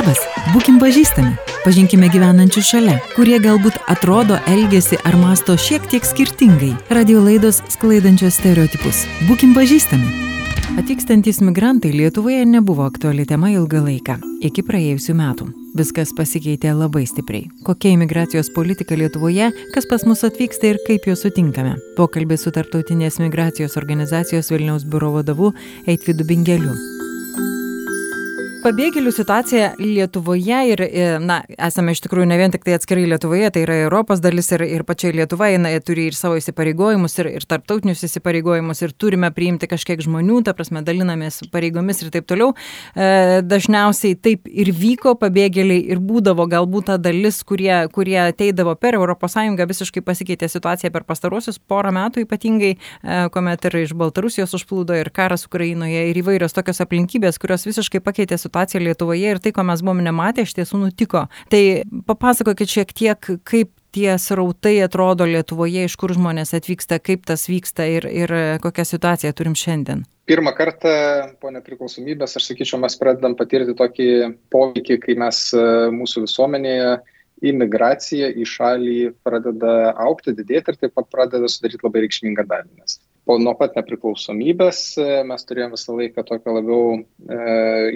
Labas, 0.00 0.20
būkim 0.54 0.78
pažįstami, 0.80 1.34
pažinkime 1.60 2.06
gyvenančių 2.08 2.60
šalia, 2.64 2.94
kurie 3.12 3.36
galbūt 3.36 3.74
atrodo, 3.92 4.38
elgesi 4.48 4.96
ar 5.04 5.12
masto 5.20 5.58
šiek 5.60 5.84
tiek 5.92 6.06
skirtingai. 6.08 6.70
Radio 6.88 7.20
laidos 7.20 7.58
sklaidančios 7.68 8.38
stereotipus. 8.38 9.02
Būkim 9.28 9.52
pažįstami. 9.52 10.08
Atvykstantys 10.80 11.42
migrantai 11.44 11.90
Lietuvoje 11.92 12.46
nebuvo 12.48 12.86
aktuali 12.88 13.26
tema 13.28 13.50
ilgą 13.52 13.82
laiką, 13.90 14.16
iki 14.48 14.64
praėjusių 14.64 15.16
metų. 15.18 15.50
Viskas 15.76 16.14
pasikeitė 16.16 16.72
labai 16.78 17.04
stipriai. 17.10 17.50
Kokia 17.66 17.92
imigracijos 17.98 18.48
politika 18.56 18.96
Lietuvoje, 18.96 19.50
kas 19.74 19.90
pas 19.90 20.06
mus 20.08 20.24
atvyksta 20.24 20.70
ir 20.70 20.80
kaip 20.86 21.10
juos 21.10 21.26
sutinkame. 21.26 21.76
Pokalbis 22.00 22.46
su 22.46 22.54
Tartautinės 22.56 23.20
migracijos 23.20 23.76
organizacijos 23.76 24.48
Vilniaus 24.48 24.88
biuro 24.88 25.12
vadovu 25.18 25.52
Eitvidu 25.84 26.24
Bingeliu 26.24 26.78
pabėgėlių 28.60 29.10
situacija 29.14 29.68
Lietuvoje 29.80 30.58
ir, 30.72 30.80
e, 30.84 31.04
na, 31.22 31.40
esame 31.68 31.94
iš 31.94 32.02
tikrųjų 32.04 32.26
ne 32.28 32.36
vien 32.36 32.52
tik 32.52 32.64
tai 32.66 32.74
atskirai 32.76 33.06
Lietuvoje, 33.08 33.48
tai 33.54 33.62
yra 33.64 33.76
Europos 33.86 34.20
dalis 34.20 34.50
ir, 34.52 34.64
ir 34.66 34.84
pačiai 34.88 35.14
Lietuva, 35.16 35.48
jinai 35.52 35.72
turi 35.84 36.06
ir 36.10 36.16
savo 36.16 36.36
įsipareigojimus, 36.38 37.16
ir, 37.22 37.30
ir 37.40 37.46
tarptautinius 37.48 38.04
įsipareigojimus, 38.06 38.82
ir 38.84 38.92
turime 38.92 39.30
priimti 39.32 39.68
kažkiek 39.70 40.02
žmonių, 40.04 40.42
ta 40.44 40.54
prasme, 40.56 40.82
dalinamės 40.84 41.40
pareigomis 41.52 42.02
ir 42.04 42.12
taip 42.12 42.28
toliau. 42.28 42.52
E, 42.94 43.40
dažniausiai 43.46 44.18
taip 44.20 44.50
ir 44.50 44.72
vyko, 44.76 45.16
pabėgėliai 45.20 45.86
ir 45.94 46.02
būdavo 46.04 46.46
galbūt 46.50 46.90
ta 46.92 46.98
dalis, 47.00 47.40
kurie, 47.46 47.72
kurie 47.94 48.18
ateidavo 48.26 48.76
per 48.76 48.98
ES, 49.00 49.38
visiškai 49.70 50.04
pasikeitė 50.04 50.50
situacija 50.50 50.90
per 50.92 51.06
pastarosius 51.08 51.60
porą 51.70 51.94
metų, 51.96 52.26
ypatingai, 52.26 52.74
e, 52.76 53.18
kuomet 53.32 53.64
ir 53.70 53.80
iš 53.86 53.96
Baltarusijos 53.96 54.56
užplūdo 54.58 54.98
ir 55.00 55.12
karas 55.14 55.46
Ukrainoje 55.48 56.08
ir 56.10 56.22
įvairios 56.24 56.56
tokios 56.56 56.82
aplinkybės, 56.84 57.38
kurios 57.40 57.64
visiškai 57.68 58.02
pakeitė 58.04 58.36
situaciją 58.36 58.49
situacija 58.50 58.82
Lietuvoje 58.82 59.36
ir 59.36 59.40
tai, 59.40 59.54
ko 59.54 59.64
mes 59.66 59.82
buvom 59.84 60.02
nematę, 60.04 60.44
iš 60.44 60.56
tiesų 60.58 60.84
nutiko. 60.84 61.28
Tai 61.52 61.62
papasakokit 62.08 62.74
šiek 62.74 62.92
tiek, 62.92 63.30
kaip 63.46 63.70
tie 63.94 64.14
srautai 64.18 64.78
atrodo 64.84 65.26
Lietuvoje, 65.26 65.86
iš 65.86 65.96
kur 65.98 66.14
žmonės 66.14 66.54
atvyksta, 66.58 67.00
kaip 67.02 67.26
tas 67.26 67.48
vyksta 67.50 67.86
ir, 67.90 68.06
ir 68.06 68.34
kokią 68.62 68.86
situaciją 68.86 69.34
turim 69.36 69.56
šiandien. 69.58 70.04
Pirmą 70.30 70.52
kartą 70.54 70.90
po 71.42 71.50
nepriklausomybės, 71.50 72.36
aš 72.38 72.52
sakyčiau, 72.52 72.78
mes 72.82 72.94
pradedam 72.98 73.34
patirti 73.38 73.74
tokį 73.74 74.10
poveikį, 74.54 74.98
kai 75.02 75.16
mes 75.18 75.48
e, 75.58 75.64
mūsų 75.90 76.22
visuomenėje 76.28 76.92
imigracija 77.50 78.28
į 78.38 78.46
šalį 78.46 78.98
pradeda 79.26 79.94
aukti, 80.06 80.36
didėti 80.36 80.70
ir 80.70 80.78
taip 80.84 80.94
pat 80.94 81.08
pradeda 81.10 81.50
sudaryti 81.50 81.82
labai 81.82 82.04
reikšmingą 82.04 82.46
dalį. 82.46 82.70
Nes 82.78 83.00
po 83.30 83.36
nuo 83.38 83.52
pat 83.54 83.76
nepriklausomybės 83.78 84.78
e, 84.98 85.04
mes 85.28 85.44
turėjome 85.46 85.76
visą 85.76 85.94
laiką 85.94 86.24
tokio 86.26 86.54
labiau 86.56 86.96
e, 86.98 87.02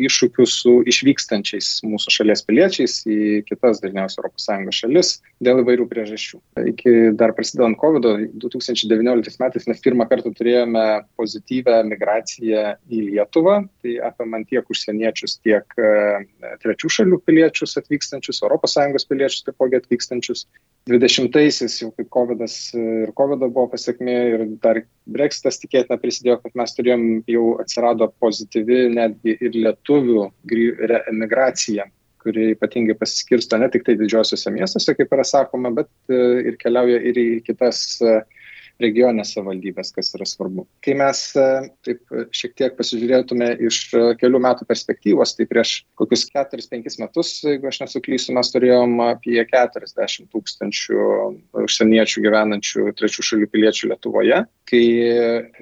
iššūkių 0.06 0.44
su 0.46 0.74
išvykstančiais 0.92 1.70
mūsų 1.90 2.12
šalies 2.14 2.44
piliečiais 2.46 3.00
į 3.10 3.16
kitas 3.48 3.82
dažniausiai 3.82 4.30
ES 4.30 4.78
šalis 4.78 5.10
dėl 5.42 5.64
įvairių 5.64 5.88
priežasčių. 5.90 6.38
Iki 6.70 6.94
dar 7.18 7.34
prasidedant 7.34 7.78
COVID 7.80 8.06
2019 8.44 9.42
metais 9.42 9.66
mes 9.70 9.82
pirmą 9.82 10.06
kartą 10.12 10.30
turėjome 10.38 10.84
pozityvę 11.18 11.80
migraciją 11.90 12.76
į 12.86 13.02
Lietuvą, 13.08 13.64
tai 13.82 13.96
apimant 14.06 14.46
tiek 14.52 14.70
užsieniečius, 14.70 15.40
tiek 15.42 15.66
e, 15.82 16.22
trečių 16.62 16.92
šalių 17.00 17.18
piliečius 17.26 17.74
atvykstančius, 17.82 18.44
ES 18.44 19.10
piliečius 19.10 19.48
taipogi 19.50 19.82
atvykstančius. 19.82 20.46
20-aisiais 20.90 21.78
jau 21.80 21.88
kaip 21.96 22.10
COVID 22.12 22.42
ir 22.44 23.12
COVID 23.16 23.46
buvo 23.46 23.70
pasiekmė 23.72 24.16
ir 24.34 24.44
dar 24.60 24.82
Brexitas 25.08 25.56
tikėtina 25.62 25.96
prisidėjo, 26.00 26.38
kad 26.42 26.56
mes 26.60 26.76
turėjom 26.76 27.06
jau 27.30 27.44
atsirado 27.62 28.10
pozityvi 28.20 28.90
netgi 28.92 29.36
ir 29.40 29.56
lietuvių 29.56 30.26
emigracija, 31.12 31.88
kuri 32.20 32.50
ypatingai 32.52 32.98
pasiskirsto 33.00 33.56
ne 33.60 33.70
tik 33.72 33.86
tai 33.88 33.96
didžiosiuose 34.00 34.52
miestuose, 34.52 34.96
kaip 34.96 35.12
yra 35.16 35.24
sakoma, 35.28 35.72
bet 35.72 35.88
e, 36.12 36.20
ir 36.50 36.60
keliauja 36.60 37.00
ir 37.00 37.20
į 37.20 37.28
kitas 37.48 37.80
uh, 38.04 38.20
regioninės 38.82 39.32
savivaldybės, 39.34 39.92
kas 39.94 40.12
yra 40.16 40.26
svarbu. 40.28 40.66
Kai 40.84 40.96
mes 40.98 41.20
e, 41.38 41.46
taip 41.86 42.14
šiek 42.34 42.54
tiek 42.58 42.76
pasižiūrėtume 42.78 43.50
iš 43.68 43.78
e, 43.94 44.02
kelių 44.20 44.40
metų 44.44 44.66
perspektyvos, 44.68 45.34
tai 45.38 45.46
prieš 45.50 45.74
kokius 46.00 46.26
4-5 46.32 46.98
metus, 47.02 47.32
jeigu 47.46 47.70
aš 47.70 47.82
nesuklysiu, 47.84 48.34
mes 48.38 48.50
turėjom 48.54 48.96
apie 49.06 49.38
40 49.50 50.28
tūkstančių 50.34 51.06
užsieniečių 51.64 52.24
gyvenančių 52.26 52.88
trečių 52.98 53.26
šalių 53.30 53.50
piliečių 53.54 53.92
Lietuvoje, 53.92 54.42
kai 54.70 54.82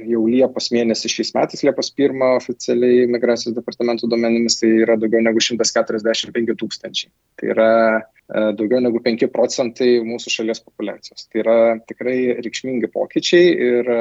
jau 0.09 0.25
Liepos 0.31 0.71
mėnesį 0.75 1.13
šiais 1.17 1.35
metais, 1.37 1.67
Liepos 1.67 1.93
1 1.99 2.25
oficialiai 2.39 3.07
migracijos 3.11 3.57
departamento 3.59 4.09
duomenimis, 4.09 4.61
tai 4.63 4.73
yra 4.87 4.97
daugiau 5.01 5.25
negu 5.25 5.43
145 5.43 6.59
tūkstančiai. 6.63 7.13
Tai 7.41 7.53
yra 7.53 7.71
E, 8.22 8.22
daugiau 8.33 8.81
negu 8.81 9.01
5 9.05 9.29
procentai 9.33 9.99
mūsų 10.07 10.33
šalies 10.33 10.63
populiacijos. 10.65 11.27
Tai 11.29 11.43
yra 11.43 11.57
tikrai 11.89 12.17
reikšmingi 12.39 12.91
pokyčiai 12.95 13.53
ir 13.69 13.93
e, 13.93 14.01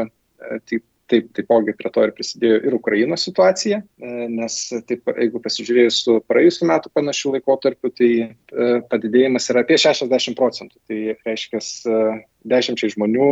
taip, 0.69 0.85
taip, 1.11 1.29
taipogi 1.37 1.75
prie 1.77 1.91
to 1.93 2.05
ir 2.07 2.13
prisidėjo 2.17 2.59
ir 2.67 2.77
Ukrainos 2.77 3.25
situacija, 3.27 3.81
e, 3.81 4.11
nes 4.31 4.57
taip, 4.89 5.13
jeigu 5.17 5.43
pasižiūrėjus 5.43 6.01
su 6.05 6.17
praėjusiu 6.31 6.69
metu 6.71 6.91
panašiu 6.95 7.35
laikotarpiu, 7.35 7.93
tai 7.95 8.11
padidėjimas 8.91 9.49
yra 9.51 9.65
apie 9.65 9.79
60 9.81 10.37
procentų. 10.39 10.79
Tai 10.89 10.99
reiškia, 11.27 11.61
dešimčiai 12.47 12.93
žmonių 12.95 13.27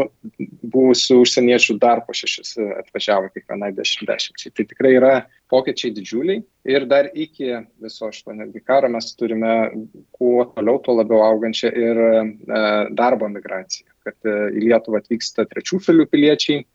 buvusių 0.70 1.20
užsieniečių 1.24 1.78
dar 1.82 2.04
po 2.06 2.14
šešis 2.18 2.56
atvažiavo 2.84 3.32
kiekvienai 3.34 3.72
dešimčiai. 3.78 4.54
Tai 4.54 4.66
tikrai 4.70 4.94
yra 4.98 5.14
pokyčiai 5.50 5.94
didžiuliai 5.96 6.44
ir 6.70 6.86
dar 6.90 7.10
iki 7.14 7.52
viso 7.82 8.12
šito 8.14 8.36
netgi 8.38 8.62
karo 8.66 8.90
mes 8.92 9.12
turime 9.18 9.54
kuo 10.16 10.46
toliau, 10.54 10.82
tuo 10.86 10.98
labiau 11.00 11.24
augančią 11.26 11.72
ir 11.74 12.02
e, 12.06 12.12
darbo 12.98 13.30
migraciją, 13.32 13.88
kad 14.06 14.30
e, 14.30 14.36
į 14.54 14.68
Lietuvą 14.68 15.02
atvyksta 15.02 15.48
trečių 15.50 15.82
šalių 15.88 16.06
piliečiai 16.12 16.62
e, 16.62 16.68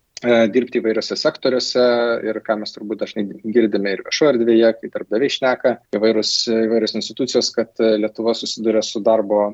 dirbti 0.54 0.80
įvairiose 0.80 1.16
sektoriuose 1.18 1.84
ir 2.28 2.40
ką 2.46 2.58
mes 2.62 2.74
turbūt 2.74 3.02
dažnai 3.04 3.26
girdime 3.44 3.94
ir 3.94 4.02
viešoje 4.06 4.34
erdvėje, 4.34 4.72
kai 4.80 4.90
darbdaviai 4.94 5.34
šneka, 5.36 5.74
įvairūs, 5.98 6.32
įvairios 6.54 6.96
institucijos, 6.98 7.52
kad 7.54 7.84
Lietuva 8.00 8.34
susiduria 8.38 8.82
su 8.84 9.02
darbo, 9.04 9.52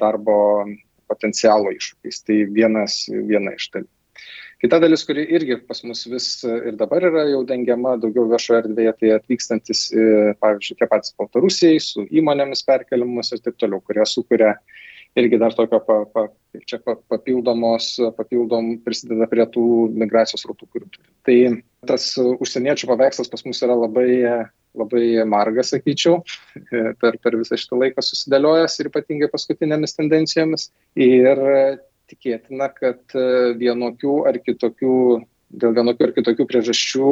darbo 0.00 0.38
potencialo 1.08 1.72
iššūkiais. 1.76 2.24
Tai 2.26 2.40
vienas, 2.56 3.04
viena 3.08 3.54
iš 3.56 3.70
dalių. 3.76 3.88
Kita 4.58 4.80
dalis, 4.82 5.04
kuri 5.06 5.22
irgi 5.36 5.60
pas 5.68 5.84
mus 5.86 6.00
vis 6.10 6.26
ir 6.42 6.74
dabar 6.80 7.04
yra 7.06 7.28
jau 7.30 7.44
dengiama 7.46 7.92
daugiau 8.02 8.26
viešoje 8.32 8.64
erdvėje, 8.64 8.92
tai 8.98 9.12
atvykstantis, 9.14 9.82
pavyzdžiui, 10.42 10.78
tie 10.80 10.88
patys 10.90 11.14
Baltarusijai 11.20 11.78
su 11.82 12.02
įmonėmis 12.10 12.64
perkeliamus 12.66 13.30
ir 13.36 13.44
taip 13.44 13.54
toliau, 13.62 13.78
kurie 13.86 14.02
sukuria 14.10 14.56
irgi 15.18 15.40
dar 15.40 15.54
tokio 15.56 15.80
pa, 15.84 15.98
pa, 16.12 16.26
čia 16.68 16.78
papildomos, 16.84 17.94
papildom 18.16 18.76
prisideda 18.84 19.28
prie 19.30 19.46
tų 19.54 19.64
migracijos 19.98 20.46
rautų, 20.48 20.68
kurių 20.72 20.88
turime. 20.94 21.12
Tai 21.28 21.38
tas 21.90 22.12
užsieniečių 22.18 22.88
paveikslas 22.90 23.30
pas 23.32 23.44
mus 23.46 23.62
yra 23.66 23.76
labai 23.78 24.08
labai 24.78 25.24
margas, 25.26 25.72
sakyčiau, 25.72 26.20
per, 27.00 27.16
per 27.22 27.38
visą 27.40 27.58
šitą 27.58 27.78
laiką 27.82 28.04
susidėliojęs 28.04 28.78
ir 28.78 28.90
ypatingai 28.92 29.30
paskutinėmis 29.32 29.96
tendencijomis. 29.96 30.68
Ir 30.98 31.40
tikėtina, 32.08 32.70
kad 32.76 33.18
vienokių 33.58 34.20
ar 34.28 34.38
kitokių 34.44 34.94
dėl 35.48 35.72
vienokių 35.76 36.04
ar 36.04 36.12
kitokių 36.16 36.44
priežasčių 36.48 37.10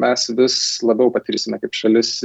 mes 0.00 0.22
vis 0.38 0.56
labiau 0.84 1.10
patirsime 1.12 1.58
kaip 1.60 1.76
šalis 1.76 2.16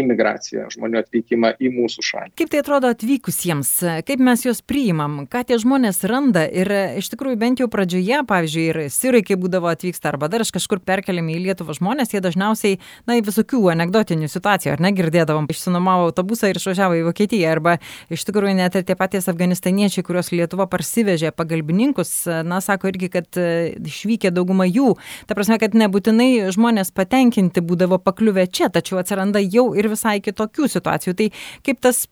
imigraciją, 0.00 0.68
žmonių 0.74 1.00
atvykimą 1.02 1.54
į 1.62 1.70
mūsų 1.74 2.04
šalį. 2.04 2.32
Kaip 2.38 2.52
tai 2.52 2.62
atrodo 2.62 2.90
atvykusiems, 2.94 3.70
kaip 4.08 4.22
mes 4.24 4.44
juos 4.46 4.62
priimam, 4.64 5.22
ką 5.30 5.44
tie 5.48 5.58
žmonės 5.62 6.02
randa? 6.10 6.44
Ir 6.48 6.70
iš 7.00 7.10
tikrųjų 7.14 7.38
bent 7.40 7.62
jau 7.62 7.68
pradžioje, 7.72 8.22
pavyzdžiui, 8.28 8.64
ir 8.70 8.80
sirai, 8.94 9.22
kai 9.26 9.38
būdavo 9.40 9.70
atvyksta 9.70 10.10
arba 10.12 10.30
dar 10.32 10.44
iš 10.44 10.52
kažkur 10.54 10.82
perkeliami 10.84 11.36
į 11.36 11.42
Lietuvą 11.48 11.76
žmonės, 11.78 12.14
jie 12.14 12.22
dažniausiai, 12.24 12.80
na, 13.08 13.18
visokių 13.24 13.62
anegdotinių 13.74 14.28
situacijų, 14.30 14.74
ar 14.74 14.84
negirdėdavom, 14.84 15.48
išsinomavo 15.50 16.08
autobusą 16.10 16.50
ir 16.50 16.60
išvažiavo 16.60 16.98
į 17.00 17.04
Vokietiją, 17.08 17.52
arba 17.54 17.76
iš 18.12 18.26
tikrųjų 18.28 18.56
net 18.58 18.78
ir 18.78 18.86
tie 18.86 18.96
patys 18.98 19.28
afganistaniečiai, 19.32 20.04
kuriuos 20.06 20.32
Lietuva 20.34 20.66
parsivežė 20.70 21.32
pagalbininkus, 21.36 22.12
na, 22.46 22.60
sako 22.64 22.90
irgi, 22.92 23.10
kad 23.14 23.38
išvykę 23.38 24.32
dauguma 24.34 24.66
jų. 24.68 24.94
Ta 25.28 25.36
prasme, 25.38 25.58
kad 25.62 25.76
nebūtinai 25.78 26.50
žmonės 26.54 26.92
patenkinti 26.94 27.62
būdavo 27.64 28.00
pakliuvę 28.02 28.46
čia, 28.50 28.70
tačiau 28.72 29.00
atsiranda 29.00 29.42
jau 29.42 29.70
ir 29.78 29.83
visai 29.92 30.16
kitokių 30.24 30.68
situacijų. 30.72 31.16
Tai 31.18 31.28
kaip 31.66 31.82
tas 31.84 32.04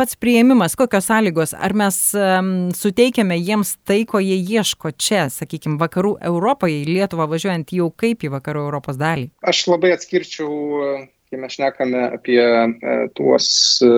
pats 0.00 0.18
prieimimas, 0.20 0.76
kokios 0.78 1.10
sąlygos, 1.10 1.54
ar 1.54 1.76
mes 1.76 2.00
um, 2.18 2.50
suteikiame 2.76 3.38
jiems 3.40 3.76
tai, 3.88 4.02
ko 4.08 4.22
jie 4.22 4.38
ieško 4.40 4.94
čia, 4.98 5.28
sakykime, 5.32 5.78
vakarų 5.80 6.16
Europoje, 6.32 6.82
į 6.82 6.90
Lietuvą 6.98 7.28
važiuojant 7.30 7.72
jau 7.76 7.90
kaip 7.94 8.26
į 8.26 8.34
vakarų 8.36 8.66
Europos 8.68 9.00
dalį? 9.00 9.30
Aš 9.46 9.66
labai 9.70 9.94
atskirčiau 9.96 11.08
kai 11.30 11.38
mes 11.38 11.54
šnekame 11.54 12.00
apie 12.16 12.40
e, 12.42 12.94
tuos 13.14 13.46
e, 13.86 13.90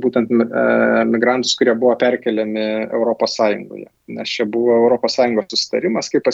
būtent 0.00 0.30
e, 0.32 0.62
migrantus, 1.12 1.52
kurie 1.58 1.74
buvo 1.76 1.92
perkeliami 2.00 2.88
Sąjungoje. 3.28 3.88
Nes 4.16 4.32
čia 4.32 4.46
buvo 4.48 4.78
Sąjungos 5.12 5.50
susitarimas, 5.52 6.08
kaip 6.12 6.24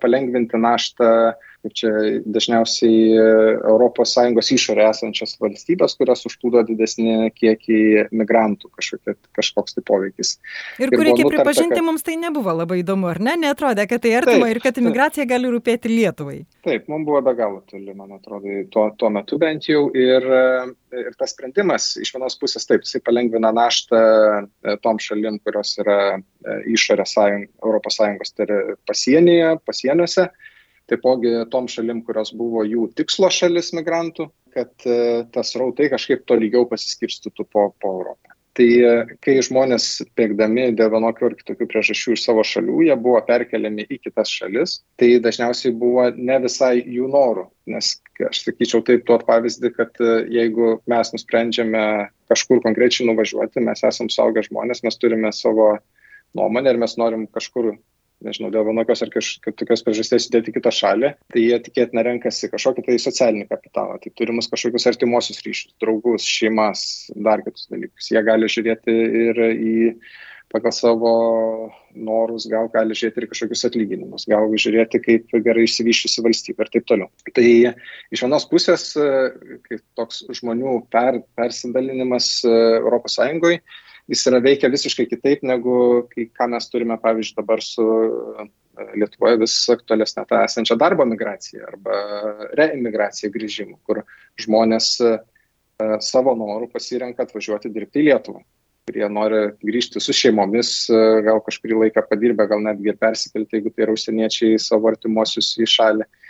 palengvinti 0.00 0.60
naštą 0.60 1.34
kaip 1.64 1.74
čia 1.78 1.90
dažniausiai 2.28 3.16
ES 3.64 4.50
išorė 4.54 4.84
esančias 4.90 5.34
valstybės, 5.40 5.96
kurios 5.98 6.24
užplūdo 6.28 6.64
didesnį 6.68 7.30
kiekį 7.34 7.80
migrantų 8.12 8.70
kažkokia, 8.76 9.16
kažkoks 9.36 9.78
tai 9.78 9.84
poveikis. 9.88 10.36
Ir, 10.78 10.90
ir 10.90 10.94
kur 10.94 11.06
reikia 11.08 11.24
nutarta, 11.24 11.40
pripažinti, 11.40 11.78
kad... 11.78 11.86
mums 11.86 12.04
tai 12.06 12.18
nebuvo 12.20 12.52
labai 12.52 12.82
įdomu, 12.82 13.08
ar 13.10 13.22
ne? 13.24 13.36
Netrodė, 13.40 13.88
kad 13.88 14.04
tai 14.04 14.14
artima 14.20 14.44
taip, 14.44 14.56
ir 14.56 14.62
kad 14.64 14.80
imigracija 14.82 15.28
gali 15.30 15.50
rūpėti 15.54 15.92
Lietuvai. 15.92 16.38
Taip, 16.66 16.86
mums 16.92 17.08
buvo 17.08 17.22
be 17.24 17.34
galo 17.38 17.62
toli, 17.70 17.96
man 17.96 18.14
atrodo, 18.18 18.60
tuo, 18.72 18.86
tuo 19.00 19.10
metu 19.14 19.40
bent 19.40 19.68
jau. 19.70 19.86
Ir, 19.94 20.24
ir 20.94 21.12
tas 21.20 21.32
sprendimas 21.34 21.94
iš 22.00 22.14
vienos 22.14 22.36
pusės 22.40 22.68
taip, 22.68 22.84
jisai 22.84 23.00
palengvina 23.04 23.52
naštą 23.54 24.00
e, 24.00 24.76
tom 24.84 25.00
šalim, 25.02 25.40
kurios 25.44 25.74
yra 25.82 25.98
e, 26.16 26.58
išorė 26.76 27.06
sąjung, 27.08 27.48
ES, 28.20 28.34
tai 28.36 28.48
pasienyje, 28.88 29.54
pasieniuose. 29.68 30.28
Taipogi 30.90 31.32
tom 31.52 31.68
šalim, 31.70 32.02
kurios 32.04 32.34
buvo 32.36 32.64
jų 32.68 32.90
tikslo 32.98 33.30
šalis 33.32 33.72
migrantų, 33.76 34.28
kad 34.54 34.86
e, 34.86 35.24
tas 35.34 35.54
rautai 35.58 35.88
kažkaip 35.92 36.26
tolygiau 36.28 36.68
pasiskirstytų 36.70 37.46
po, 37.48 37.70
po 37.80 37.92
Europą. 37.98 38.34
Tai 38.54 38.66
e, 38.86 38.90
kai 39.24 39.34
žmonės 39.42 39.86
bėgdami 40.18 40.68
dėl 40.78 40.92
vienokių 40.92 41.26
ar 41.26 41.34
kitokių 41.40 41.66
priežasčių 41.72 42.14
iš 42.14 42.26
savo 42.26 42.44
šalių, 42.46 42.76
jie 42.86 42.96
buvo 43.02 43.18
perkeliami 43.26 43.86
į 43.90 43.98
kitas 44.04 44.30
šalis, 44.30 44.76
tai 45.00 45.16
dažniausiai 45.24 45.72
buvo 45.80 46.04
ne 46.14 46.36
visai 46.44 46.76
jų 46.78 47.08
norų. 47.10 47.48
Nes 47.74 47.96
aš 48.28 48.44
sakyčiau 48.44 48.84
taip 48.86 49.08
duot 49.08 49.24
pavyzdį, 49.26 49.72
kad 49.74 49.98
e, 50.04 50.12
jeigu 50.36 50.76
mes 50.90 51.10
nusprendžiame 51.16 51.82
kažkur 52.30 52.62
konkrečiai 52.66 53.08
nuvažiuoti, 53.10 53.64
mes 53.64 53.82
esame 53.88 54.14
saugę 54.14 54.44
žmonės, 54.46 54.84
mes 54.86 55.00
turime 55.02 55.34
savo 55.34 55.72
nuomonę 56.38 56.76
ir 56.76 56.80
mes 56.84 56.94
norim 57.00 57.26
kažkur 57.34 57.72
nežinau, 58.26 58.50
dėl 58.54 58.66
vienokios 58.68 59.04
ar 59.04 59.12
kitokios 59.14 59.84
priežasties 59.86 60.28
įdėti 60.30 60.54
kitą 60.56 60.72
šalį, 60.74 61.14
tai 61.32 61.44
jie 61.44 61.58
tikėtina 61.68 62.04
renkasi 62.06 62.50
kažkokį 62.52 62.86
tai 62.88 62.98
socialinį 63.02 63.48
kapitalą, 63.50 63.98
tai 64.02 64.12
turimus 64.18 64.50
kažkokius 64.52 64.88
artimuosius 64.92 65.42
ryšius, 65.46 65.74
draugus, 65.82 66.26
šeimas, 66.28 66.84
dar 67.14 67.44
kitus 67.46 67.68
dalykus. 67.72 68.12
Jie 68.12 68.22
gali 68.26 68.50
žiūrėti 68.50 68.94
ir 69.24 69.42
į 69.54 69.74
pagal 70.54 70.74
savo 70.74 71.12
norus, 71.94 72.46
gal 72.50 72.68
gali 72.70 72.94
žiūrėti 72.94 73.22
ir 73.22 73.28
kažkokius 73.30 73.64
atlyginimus, 73.68 74.26
gal 74.30 74.46
žiūrėti, 74.50 75.00
kaip 75.02 75.34
gerai 75.46 75.64
išsivyščiusi 75.66 76.22
valstybė 76.24 76.66
ir 76.66 76.70
taip 76.74 76.86
toliau. 76.90 77.10
Tai 77.34 77.46
iš 78.14 78.22
vienos 78.22 78.46
pusės, 78.50 78.92
kaip 79.66 79.82
toks 79.98 80.22
žmonių 80.38 80.76
per, 80.94 81.22
persidalinimas 81.38 82.36
ES, 82.46 83.18
jis 84.10 84.26
yra 84.30 84.40
veikia 84.44 84.70
visiškai 84.72 85.06
kitaip 85.10 85.44
negu 85.46 85.76
kai, 86.12 86.28
ką 86.28 86.48
mes 86.54 86.68
turime, 86.72 86.96
pavyzdžiui, 87.00 87.36
dabar 87.40 87.62
su 87.64 87.84
e, 87.84 88.48
Lietuvoje 88.98 89.38
vis 89.44 89.54
aktualesnė 89.70 90.24
ta 90.28 90.42
esančia 90.48 90.76
darbo 90.80 91.06
migracija 91.06 91.68
arba 91.68 92.00
reimigracija 92.58 93.30
grįžimų, 93.34 93.78
kur 93.86 94.02
žmonės 94.40 94.90
e, 95.04 95.14
savo 96.04 96.34
norų 96.38 96.68
pasirenka 96.72 97.24
atvažiuoti 97.26 97.72
dirbti 97.72 98.02
į 98.02 98.10
Lietuvą 98.10 98.44
kurie 98.84 99.06
nori 99.08 99.38
grįžti 99.64 100.02
su 100.02 100.12
šeimomis, 100.12 100.74
e, 100.92 101.04
gal 101.24 101.40
kažkurį 101.46 101.86
laiką 101.86 102.02
padirbę, 102.10 102.44
gal 102.50 102.60
netgi 102.60 102.92
persikelti, 103.00 103.56
jeigu 103.56 103.72
tai 103.72 103.86
yra 103.86 103.94
užsieniečiai 103.96 104.58
savo 104.60 104.90
artimuosius 104.92 105.54
į 105.56 105.70
šalį. 105.78 106.04
Uh, 106.04 106.23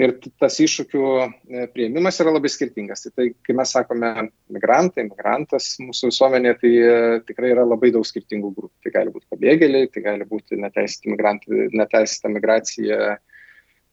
ir 0.00 0.14
tas 0.40 0.56
iššūkių 0.62 1.06
e, 1.20 1.64
prieimimas 1.74 2.20
yra 2.22 2.32
labai 2.34 2.50
skirtingas. 2.52 3.04
Tai, 3.04 3.12
tai 3.16 3.26
kai 3.46 3.56
mes 3.58 3.72
sakome 3.76 4.10
migrantai, 4.52 5.06
migrantas 5.08 5.72
mūsų 5.82 6.12
visuomenė, 6.12 6.54
tai 6.60 6.70
e, 6.76 6.94
tikrai 7.28 7.52
yra 7.54 7.66
labai 7.68 7.92
daug 7.94 8.06
skirtingų 8.08 8.52
grupų. 8.56 8.74
Tai 8.84 8.94
gali 8.96 9.14
būti 9.14 9.28
pabėgėliai, 9.34 9.90
tai 9.92 10.04
gali 10.06 10.28
būti 10.28 10.60
neteisėta 10.60 12.32
migracija, 12.32 13.18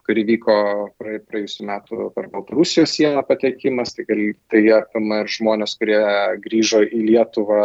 kuri 0.08 0.24
vyko 0.24 0.56
praėjusiu 1.02 1.66
metu 1.68 2.08
per 2.16 2.30
Baltarusijos 2.32 2.94
sieną 2.96 3.26
patekimas, 3.28 3.92
tai, 3.96 4.06
gali, 4.08 4.30
tai 4.52 4.64
apima 4.78 5.26
ir 5.26 5.32
žmonės, 5.34 5.76
kurie 5.80 6.00
grįžo 6.46 6.86
į 6.88 7.02
Lietuvą 7.10 7.64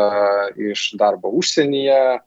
iš 0.72 0.88
darbo 0.98 1.30
užsienyje, 1.38 2.18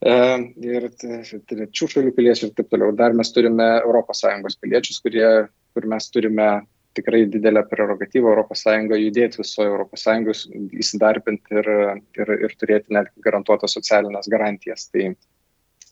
ir 0.00 0.88
trečių 0.96 1.88
šalių 1.92 2.12
piliečių 2.16 2.48
ir 2.48 2.52
taip 2.56 2.70
toliau. 2.72 2.92
Dar 2.96 3.12
mes 3.12 3.32
turime 3.32 3.82
ES 3.84 4.56
piliečius, 4.60 5.00
kurie, 5.04 5.48
kur 5.74 5.86
mes 5.86 6.08
turime 6.10 6.62
tikrai 6.96 7.26
didelę 7.30 7.62
prerogatyvą 7.68 8.32
ES 8.40 8.64
judėti 8.98 9.42
visoje 9.42 9.76
ES, 9.84 10.46
įsidarbinti 10.72 11.54
ir, 11.60 11.68
ir, 12.16 12.32
ir 12.46 12.56
turėti 12.58 12.94
net 12.96 13.12
garantuotas 13.20 13.76
socialinės 13.76 14.28
garantijas. 14.28 14.88
Tai, 14.88 15.14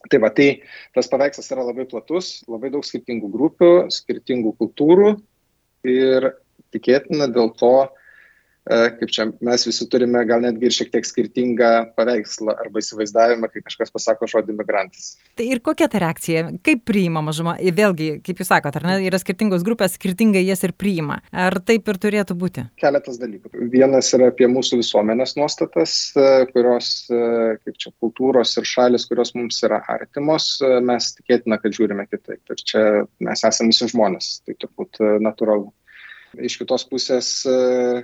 tai 0.09 0.19
va, 0.19 0.29
tai 0.29 0.49
tas 0.95 1.07
paveikslas 1.07 1.51
yra 1.51 1.63
labai 1.63 1.85
platus, 1.85 2.43
labai 2.47 2.69
daug 2.69 2.83
skirtingų 2.83 3.29
grupių, 3.29 3.73
skirtingų 3.93 4.57
kultūrų 4.57 5.15
ir 5.85 6.33
tikėtina 6.73 7.29
dėl 7.31 7.53
to, 7.55 7.89
E, 7.89 7.98
kaip 8.69 9.09
čia 9.13 9.25
mes 9.45 9.65
visi 9.65 9.87
turime 9.89 10.21
gal 10.29 10.43
netgi 10.43 10.69
ir 10.69 10.75
šiek 10.75 10.91
tiek 10.93 11.07
skirtingą 11.07 11.69
paveikslą 11.97 12.53
arba 12.65 12.81
įsivaizdavimą, 12.83 13.49
kai 13.51 13.63
kažkas 13.65 13.93
pasako 13.93 14.29
žodį 14.29 14.55
migrantas. 14.59 15.15
Tai 15.39 15.47
ir 15.49 15.61
kokia 15.65 15.89
ta 15.91 16.01
reakcija, 16.03 16.45
kaip 16.65 16.83
priima 16.87 17.23
mažuma, 17.25 17.55
vėlgi, 17.57 18.11
kaip 18.25 18.41
jūs 18.41 18.51
sakote, 18.51 18.81
ar 18.81 18.87
ne, 18.87 18.97
yra 19.07 19.19
skirtingos 19.21 19.65
grupės, 19.65 19.95
skirtingai 19.97 20.43
jas 20.45 20.61
ir 20.67 20.75
priima. 20.77 21.19
Ar 21.33 21.57
taip 21.65 21.89
ir 21.89 21.99
turėtų 22.01 22.37
būti? 22.39 22.65
Keletas 22.81 23.19
dalykų. 23.21 23.51
Vienas 23.73 24.11
yra 24.17 24.29
apie 24.33 24.49
mūsų 24.51 24.81
visuomenės 24.83 25.35
nuostatas, 25.39 25.95
e, 26.13 26.27
kurios, 26.53 26.91
e, 27.09 27.57
kaip 27.63 27.81
čia, 27.81 27.93
kultūros 28.03 28.55
ir 28.61 28.69
šalis, 28.69 29.07
kurios 29.09 29.33
mums 29.37 29.59
yra 29.65 29.81
artimos, 29.89 30.51
mes 30.85 31.11
tikėtina, 31.17 31.59
kad 31.61 31.75
žiūrime 31.75 32.05
kitaip. 32.09 32.41
Ir 32.53 32.63
čia 32.71 32.85
mes 33.25 33.45
esame 33.47 33.73
visi 33.73 33.89
žmonės, 33.91 34.39
tai 34.45 34.57
turbūt 34.61 35.01
natūralu. 35.23 35.71
Iš 36.37 36.59
kitos 36.61 36.83
pusės, 36.85 37.27
e, 37.49 37.53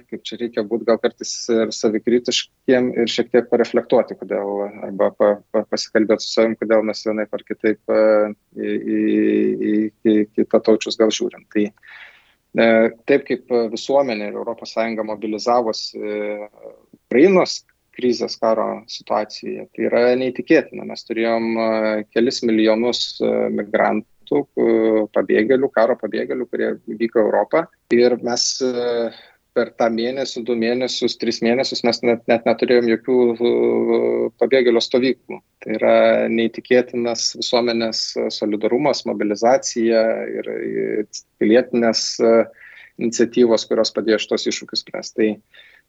kaip 0.10 0.24
čia 0.26 0.38
reikia 0.40 0.64
būti 0.66 0.88
gal 0.88 0.98
kartais 1.02 1.34
ir 1.54 1.70
savikritiškiem 1.76 2.88
ir 2.98 3.12
šiek 3.12 3.30
tiek 3.30 3.50
pareflektuoti, 3.52 4.18
kodėl, 4.18 4.64
arba 4.88 5.12
pa, 5.14 5.30
pa, 5.54 5.62
pasikalbėti 5.70 6.26
su 6.26 6.32
savim, 6.32 6.56
kodėl 6.58 6.82
mes 6.88 7.04
vienaip 7.06 7.36
ar 7.38 7.44
kitaip 7.46 7.94
e, 7.94 8.00
į, 8.58 8.72
į, 8.72 9.04
į, 9.70 9.76
į 10.10 10.16
kitą 10.40 10.64
taučius 10.66 10.98
gal 10.98 11.14
žiūrim. 11.14 11.46
Tai 11.54 11.68
e, 11.70 12.68
taip 13.06 13.28
kaip 13.30 13.54
visuomenė 13.76 14.32
ir 14.32 14.42
ES 14.56 14.76
mobilizavosi 15.06 16.02
Ukrainos 17.06 17.62
krizės 17.96 18.40
karo 18.42 18.82
situacijoje, 18.92 19.70
tai 19.72 19.86
yra 19.88 20.02
neįtikėtina. 20.18 20.84
Mes 20.90 21.06
turėjom 21.08 21.46
kelis 22.12 22.42
milijonus 22.44 23.22
migrantų 23.22 24.15
migrantų, 24.26 25.10
pabėgėlių, 25.14 25.70
karo 25.74 25.96
pabėgėlių, 25.96 26.48
kurie 26.50 26.80
vyko 26.88 27.20
Europą. 27.20 27.68
Ir 27.92 28.18
mes 28.24 28.62
e, 28.62 29.12
per 29.54 29.72
tą 29.78 29.90
mėnesį, 29.90 30.44
du 30.46 30.56
mėnesius, 30.56 31.18
tris 31.18 31.42
mėnesius 31.42 31.84
mes 31.84 32.02
net, 32.04 32.24
net 32.28 32.46
neturėjom 32.46 32.88
jokių 32.90 33.18
e, 33.34 34.30
pabėgėlio 34.40 34.82
stovyklų. 34.82 35.42
Tai 35.64 35.76
yra 35.78 36.28
neįtikėtinas 36.30 37.36
visuomenės 37.38 38.16
solidarumas, 38.30 39.06
mobilizacija 39.06 40.02
ir 40.28 41.08
pilietinės 41.40 42.20
e, 42.20 42.46
iniciatyvos, 42.98 43.66
kurios 43.68 43.92
padėjo 43.92 44.20
šitos 44.24 44.48
iššūkius 44.48 44.86
spręsti. 44.86 45.16
Tai 45.16 45.30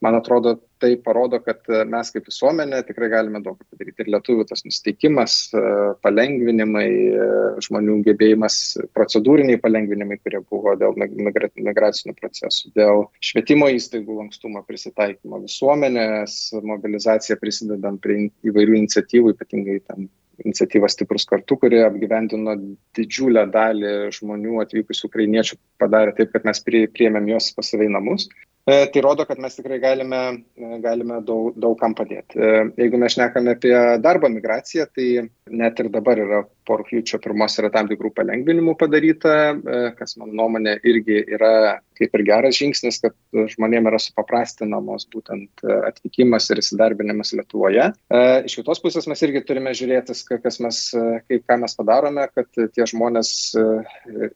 man 0.00 0.14
atrodo 0.14 0.60
tai 0.78 0.96
parodo 0.96 1.40
kad 1.40 1.62
e, 1.72 1.84
mes 1.88 2.10
kaip 2.12 2.26
visuomenė 2.28 2.82
tikrai 2.88 3.08
galime 3.12 3.40
daug 3.44 3.56
padaryti 3.56 4.04
ir 4.04 4.10
lietuvių 4.12 4.44
tas 4.50 4.64
nusiteikimas 4.66 5.36
e, 5.56 5.62
palengvinimai 6.04 6.88
e, 6.88 7.28
žmonių 7.64 7.96
gebėjimas 8.10 8.58
procedūriniai 8.96 9.60
palengvinimai 9.62 10.18
kurie 10.20 10.42
buvo 10.44 10.76
dėl 10.80 10.98
migra 11.00 11.48
migracinių 11.56 12.16
procesų 12.20 12.74
dėl 12.76 13.06
švietimo 13.24 13.70
įstaigų 13.78 14.20
lankstumo 14.20 14.62
prisitaikymo 14.68 15.40
visuomenės 15.46 16.38
mobilizacija 16.74 17.40
prisidedant 17.40 18.02
prie 18.04 18.28
įvairių 18.44 18.80
iniciatyvų 18.82 19.36
ypatingai 19.36 19.80
ten 19.88 20.10
iniciatyva 20.44 20.88
Stiprus 20.92 21.24
kartu, 21.28 21.56
kurie 21.60 21.80
apgyvendino 21.86 22.56
didžiulę 22.96 23.46
dalį 23.52 23.92
žmonių 24.16 24.60
atvykusių 24.66 25.08
ukrainiečių, 25.08 25.56
padarė 25.80 26.12
taip, 26.18 26.34
kad 26.34 26.44
mes 26.48 26.60
priėmėm 26.66 27.30
juos 27.32 27.48
pas 27.56 27.72
savai 27.72 27.88
namus. 27.92 28.28
E, 28.66 28.86
tai 28.90 29.00
rodo, 29.04 29.22
kad 29.26 29.38
mes 29.38 29.54
tikrai 29.54 29.78
galime, 29.78 30.20
e, 30.58 30.78
galime 30.82 31.20
daug, 31.22 31.52
daug 31.54 31.76
kam 31.78 31.92
padėti. 31.94 32.34
E, 32.34 32.64
jeigu 32.80 32.98
mes 32.98 33.14
šnekame 33.14 33.52
apie 33.54 33.74
darbo 34.02 34.30
migraciją, 34.32 34.88
tai 34.90 35.06
net 35.60 35.82
ir 35.82 35.90
dabar 35.94 36.18
yra 36.18 36.40
po 36.66 36.78
rūpjūčio 36.80 37.20
pirmos 37.24 37.56
yra 37.60 37.70
tam 37.74 37.88
tikrų 37.90 38.12
palengvinimų 38.16 38.76
padaryta, 38.80 39.34
kas 39.98 40.16
mano 40.20 40.34
nuomonė 40.36 40.76
irgi 40.86 41.22
yra 41.36 41.78
kaip 41.96 42.16
ir 42.18 42.24
geras 42.28 42.58
žingsnis, 42.58 42.98
kad 43.00 43.14
žmonėm 43.54 43.88
yra 43.88 44.00
supaprastinamos 44.02 45.06
būtent 45.12 45.64
atvykimas 45.88 46.50
ir 46.52 46.60
įsidarbinimas 46.60 47.32
Lietuvoje. 47.38 47.86
Iš 48.48 48.58
kitos 48.60 48.82
pusės 48.84 49.08
mes 49.08 49.22
irgi 49.24 49.44
turime 49.48 49.72
žiūrėti, 49.76 50.16
kas 50.42 50.60
mes, 50.64 50.82
kaip, 51.30 51.46
ką 51.48 51.60
mes 51.62 51.76
padarome, 51.78 52.26
kad 52.36 52.50
tie 52.76 52.88
žmonės 52.90 53.30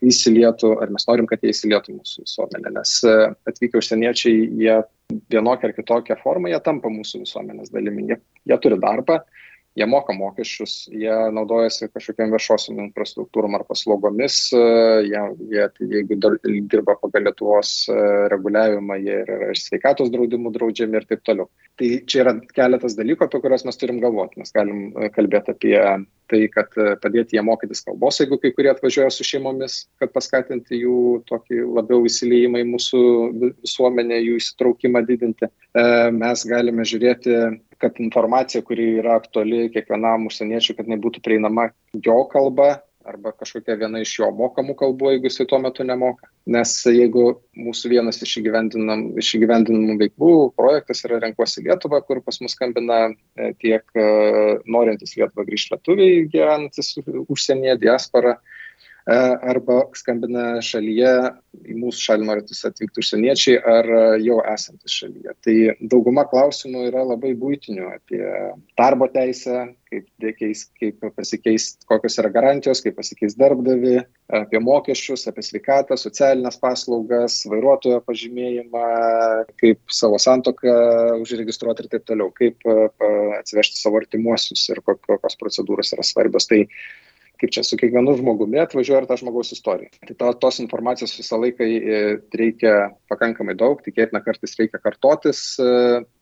įsilietų, 0.00 0.72
ar 0.80 0.94
mes 0.94 1.06
norim, 1.10 1.28
kad 1.30 1.44
jie 1.44 1.52
įsilietų 1.54 1.98
mūsų 1.98 2.24
visuomenę, 2.24 2.72
nes 2.78 2.96
atvykę 3.50 3.82
užsieniečiai 3.82 4.48
jie 4.62 4.80
vienokia 5.32 5.68
ar 5.68 5.76
kitokia 5.76 6.16
forma, 6.22 6.50
jie 6.52 6.60
tampa 6.64 6.90
mūsų 6.92 7.24
visuomenės 7.26 7.72
dalimi. 7.74 8.08
Jie, 8.10 8.20
jie 8.48 8.58
turi 8.62 8.78
darbą, 8.80 9.20
jie 9.78 9.86
moka 9.86 10.14
mokesčius, 10.16 10.74
jie 10.90 11.14
naudojasi 11.34 11.88
kažkokiam 11.94 12.32
viešosiam 12.34 12.80
infrastruktūrom 12.86 13.54
ar 13.58 13.64
paslaugomis, 13.68 14.38
jie, 14.52 15.22
jie 15.52 15.66
jeigu 15.94 16.18
dirba 16.70 16.96
pagal 17.00 17.28
Lietuvos 17.28 17.74
reguliavimą, 18.32 18.98
jie 19.04 19.20
yra 19.24 19.52
ir 19.52 19.60
sveikatos 19.60 20.10
draudimų 20.12 20.54
draudžiami 20.56 21.00
ir 21.00 21.06
taip 21.10 21.22
toliau. 21.26 21.50
Tai 21.80 21.90
čia 22.10 22.24
yra 22.24 22.36
keletas 22.54 22.98
dalykų, 22.98 23.26
apie 23.26 23.42
kuriuos 23.44 23.66
mes 23.68 23.80
turim 23.80 24.02
galvoti. 24.02 24.42
Mes 24.42 24.52
galim 24.56 24.90
kalbėti 25.14 25.54
apie 25.54 25.76
tai, 26.30 26.42
kad 26.52 26.74
padėti 27.02 27.36
jie 27.36 27.44
mokytis 27.46 27.82
kalbos, 27.86 28.20
jeigu 28.22 28.38
kai 28.40 28.52
kurie 28.56 28.70
atvažiuoja 28.72 29.10
su 29.14 29.26
šeimomis, 29.26 29.84
kad 30.00 30.12
paskatinti 30.14 30.82
jų 30.82 31.00
tokį 31.30 31.64
labiau 31.78 32.04
įsileimą 32.08 32.62
į 32.62 32.68
mūsų 32.74 33.02
visuomenę, 33.40 34.20
jų 34.24 34.38
įsitraukimą 34.40 35.02
didinti. 35.08 35.50
Mes 36.16 36.46
galime 36.50 36.86
žiūrėti 36.86 37.36
kad 37.80 37.96
informacija, 38.02 38.60
kuri 38.66 38.98
yra 39.00 39.16
aktuali 39.16 39.70
kiekvienam 39.72 40.26
užsieniečiui, 40.28 40.76
kad 40.76 40.90
nebūtų 40.90 41.22
prieinama 41.24 41.70
jo 41.96 42.18
kalba 42.32 42.74
arba 43.08 43.32
kažkokia 43.32 43.76
viena 43.80 44.00
iš 44.02 44.12
jo 44.18 44.28
mokamų 44.36 44.74
kalbų, 44.78 45.14
jeigu 45.14 45.28
jisai 45.30 45.46
tuo 45.48 45.60
metu 45.62 45.84
nemoka. 45.86 46.28
Nes 46.50 46.72
jeigu 46.88 47.24
mūsų 47.58 47.92
vienas 47.94 48.20
iš 48.24 48.36
įgyvendinamų, 48.42 49.14
iš 49.22 49.32
įgyvendinamų 49.38 49.96
veiklų 50.04 50.32
projektas 50.58 51.04
yra 51.08 51.20
Renkuosi 51.24 51.64
Lietuvą, 51.66 52.02
kur 52.06 52.22
pas 52.24 52.40
mus 52.44 52.56
skambina 52.56 53.00
e, 53.10 53.52
tiek 53.62 53.84
e, 53.96 54.06
norintys 54.68 55.16
Lietuvą 55.16 55.46
grįžti 55.48 55.76
lietuviai 55.76 56.24
gyvenantis 56.32 56.96
užsienyje, 57.00 57.78
diaspora, 57.84 58.36
E, 58.40 58.59
arba 59.06 59.82
skambina 59.96 60.60
šalyje, 60.64 61.14
į 61.66 61.76
mūsų 61.80 62.04
šalį 62.04 62.26
norintys 62.28 62.62
atvykti 62.68 63.02
užsieniečiai 63.02 63.58
ar 63.58 63.88
jau 64.22 64.38
esantys 64.52 65.00
šalyje. 65.00 65.34
Tai 65.44 65.56
dauguma 65.92 66.26
klausimų 66.30 66.86
yra 66.90 67.02
labai 67.08 67.32
būtinių 67.38 67.88
apie 67.94 68.22
darbo 68.78 69.08
teisę, 69.10 69.70
kaip, 69.90 70.06
dėkiais, 70.22 70.64
kaip 70.78 71.02
pasikeis, 71.16 71.72
kokios 71.90 72.20
yra 72.22 72.30
garantijos, 72.34 72.82
kaip 72.84 72.94
pasikeis 73.00 73.34
darbdavi, 73.40 73.96
apie 74.40 74.62
mokesčius, 74.62 75.26
apie 75.30 75.42
sveikatą, 75.46 75.98
socialinės 75.98 76.60
paslaugas, 76.62 77.40
vairuotojo 77.50 77.98
pažymėjimą, 78.06 78.86
kaip 79.60 79.82
savo 79.90 80.20
santoką 80.22 80.76
užregistruoti 81.24 81.86
ir 81.86 81.92
taip 81.96 82.06
toliau, 82.06 82.30
kaip 82.36 82.62
atsivežti 83.40 83.80
savo 83.80 83.98
artimuosius 84.02 84.68
ir 84.70 84.84
kokios 84.86 85.38
procedūros 85.40 85.96
yra 85.96 86.06
svarbios. 86.06 86.46
Tai 86.50 86.62
kaip 87.40 87.52
čia 87.54 87.64
su 87.64 87.78
kiekvienu 87.80 88.14
žmogumi 88.18 88.60
atvažiuoja 88.62 89.02
ir 89.02 89.08
ta 89.08 89.16
žmogaus 89.20 89.52
istorija. 89.54 89.90
Tai 90.06 90.16
to, 90.22 90.32
tos 90.44 90.60
informacijos 90.62 91.14
visą 91.18 91.38
laiką 91.40 91.66
e, 91.66 92.00
reikia 92.36 92.74
pakankamai 93.10 93.56
daug, 93.58 93.80
tikėtina 93.84 94.22
kartais 94.24 94.56
reikia 94.60 94.80
kartotis 94.82 95.42
e, 95.62 95.70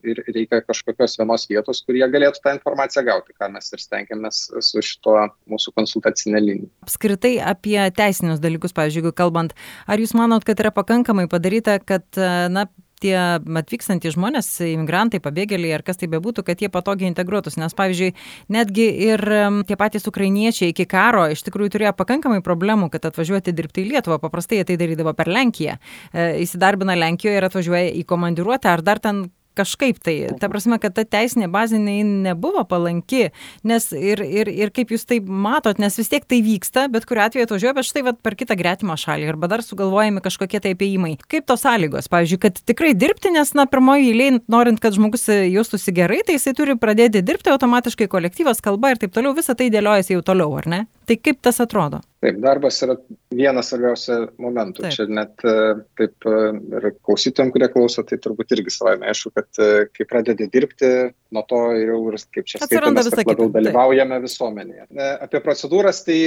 ir 0.06 0.22
reikia 0.30 0.62
kažkokios 0.66 1.18
vienos 1.20 1.48
vietos, 1.50 1.82
kur 1.86 1.98
jie 1.98 2.08
galėtų 2.12 2.42
tą 2.44 2.54
informaciją 2.56 3.04
gauti, 3.10 3.36
ką 3.38 3.50
mes 3.54 3.72
ir 3.74 3.82
stengiamės 3.82 4.42
su 4.70 4.84
šito 4.84 5.16
mūsų 5.50 5.74
konsultacinė 5.78 6.42
linija. 6.44 6.72
Apskritai 6.86 7.36
apie 7.42 7.78
teisinius 7.98 8.42
dalykus, 8.42 8.76
pavyzdžiui, 8.76 9.14
kalbant, 9.18 9.56
ar 9.90 10.02
jūs 10.02 10.14
manot, 10.18 10.46
kad 10.46 10.60
yra 10.62 10.74
pakankamai 10.74 11.26
padaryta, 11.30 11.80
kad, 11.82 12.06
e, 12.14 12.34
na, 12.54 12.68
tie 13.02 13.16
atvykstantys 13.38 14.16
žmonės, 14.16 14.50
imigrantai, 14.66 15.20
pabėgėliai 15.24 15.76
ar 15.78 15.84
kas 15.86 16.00
tai 16.00 16.10
bebūtų, 16.12 16.44
kad 16.46 16.62
jie 16.62 16.70
patogiai 16.72 17.10
integruotus. 17.10 17.58
Nes, 17.60 17.74
pavyzdžiui, 17.78 18.12
netgi 18.54 18.88
ir 19.08 19.24
tie 19.68 19.78
patys 19.80 20.08
ukrainiečiai 20.10 20.72
iki 20.74 20.88
karo 20.90 21.26
iš 21.32 21.44
tikrųjų 21.46 21.74
turėjo 21.76 21.94
pakankamai 21.98 22.42
problemų, 22.44 22.90
kad 22.94 23.08
atvažiuoti 23.10 23.54
dirbti 23.56 23.84
į 23.84 23.94
Lietuvą. 23.94 24.20
Paprastai 24.22 24.60
jie 24.60 24.68
tai 24.68 24.78
darydavo 24.80 25.14
per 25.18 25.30
Lenkiją. 25.32 25.78
E, 26.12 26.28
įsidarbina 26.44 26.98
Lenkijoje 26.98 27.40
ir 27.40 27.48
atvažiuoja 27.48 27.90
į 27.98 28.06
komandiruotę 28.08 28.72
ar 28.72 28.84
dar 28.84 29.02
ten 29.02 29.26
kažkaip 29.58 30.00
tai, 30.04 30.16
ta 30.40 30.50
prasme, 30.50 30.78
kad 30.82 30.94
ta 30.96 31.04
teisinė 31.08 31.50
bazė 31.52 31.80
nebuvo 31.82 32.64
palanki, 32.68 33.28
nes 33.66 33.90
ir, 33.96 34.22
ir, 34.22 34.50
ir 34.50 34.72
kaip 34.74 34.92
jūs 34.94 35.06
tai 35.08 35.20
matot, 35.20 35.80
nes 35.82 35.98
vis 35.98 36.10
tiek 36.12 36.26
tai 36.28 36.40
vyksta, 36.44 36.86
bet 36.92 37.06
kuriu 37.08 37.24
atveju 37.26 37.48
atvažiuoja, 37.48 37.76
bet 37.78 37.88
štai 37.88 38.04
vat, 38.06 38.20
per 38.24 38.36
kitą 38.38 38.56
gretimą 38.58 38.98
šalį 39.00 39.30
arba 39.32 39.50
dar 39.50 39.64
sugalvojami 39.66 40.22
kažkokie 40.24 40.62
tai 40.64 40.74
apėjimai. 40.76 41.16
Kaip 41.30 41.48
tos 41.48 41.64
sąlygos, 41.66 42.10
pavyzdžiui, 42.12 42.42
kad 42.42 42.60
tikrai 42.68 42.94
dirbti, 42.98 43.32
nes, 43.34 43.54
na, 43.58 43.66
pirmoji 43.70 44.12
eilė, 44.12 44.30
norint, 44.50 44.80
kad 44.82 44.96
žmogus 44.96 45.26
jaustųsi 45.28 45.94
gerai, 45.96 46.20
tai 46.26 46.38
jisai 46.38 46.54
turi 46.58 46.78
pradėti 46.78 47.24
dirbti 47.24 47.52
automatiškai 47.54 48.08
kolektyvas, 48.10 48.62
kalba 48.64 48.94
ir 48.94 49.02
taip 49.02 49.14
toliau, 49.16 49.36
visa 49.36 49.56
tai 49.58 49.70
dėliojasi 49.74 50.16
jau 50.16 50.24
toliau, 50.32 50.54
ar 50.60 50.70
ne? 50.70 50.84
Tai 51.08 51.16
kaip 51.16 51.40
tas 51.44 51.60
atrodo? 51.64 52.02
Taip, 52.20 52.40
darbas 52.42 52.82
yra 52.84 52.98
vienas 53.38 53.70
svarbiausių 53.70 54.18
momentų. 54.42 54.84
Taip. 54.84 54.94
Čia 54.96 55.06
net 55.10 55.44
e, 55.46 55.54
taip 55.98 56.26
e, 56.28 56.40
ir 56.78 56.88
klausytojams, 57.06 57.54
kurie 57.54 57.68
klauso, 57.72 58.04
tai 58.06 58.18
turbūt 58.22 58.54
irgi 58.56 58.74
savai 58.74 58.96
aišku, 59.12 59.32
kad 59.36 59.60
e, 59.62 59.86
kai 59.94 60.06
pradedi 60.08 60.48
dirbti, 60.52 60.90
nuo 61.34 61.44
to 61.48 61.60
jau 61.76 62.00
ir 62.10 62.18
kaip 62.34 62.48
čia 62.48 62.60
skaitomės, 62.62 63.10
kad 63.12 63.32
labiau 63.32 63.50
dalyvaujame 63.54 64.16
taip. 64.16 64.26
visuomenėje. 64.26 64.86
Apie 65.26 65.42
procedūras, 65.44 66.02
tai 66.06 66.18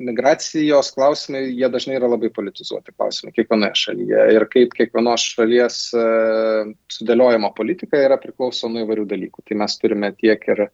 migracijos 0.00 0.92
klausimai, 0.96 1.44
jie 1.50 1.68
dažnai 1.72 1.98
yra 1.98 2.10
labai 2.12 2.32
politizuoti 2.34 2.94
klausimai 2.96 3.34
kiekvienoje 3.36 3.78
šalyje. 3.84 4.22
Ir 4.36 4.46
kaip 4.52 4.76
kiekvienos 4.78 5.26
šalies 5.36 5.80
sudėliojama 6.96 7.52
politika 7.56 8.00
yra 8.00 8.18
priklauso 8.20 8.70
nuo 8.72 8.86
įvairių 8.86 9.06
dalykų. 9.10 9.44
Tai 9.48 9.60
mes 9.62 9.76
turime 9.80 10.12
tiek 10.16 10.48
ir 10.54 10.64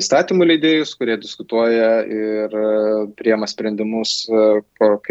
įstatymų 0.00 0.48
leidėjus, 0.54 0.96
kurie 0.98 1.18
diskutuoja 1.20 1.92
ir 2.08 2.56
priema 3.16 3.46
sprendimus, 3.50 4.28
e, 4.28 4.42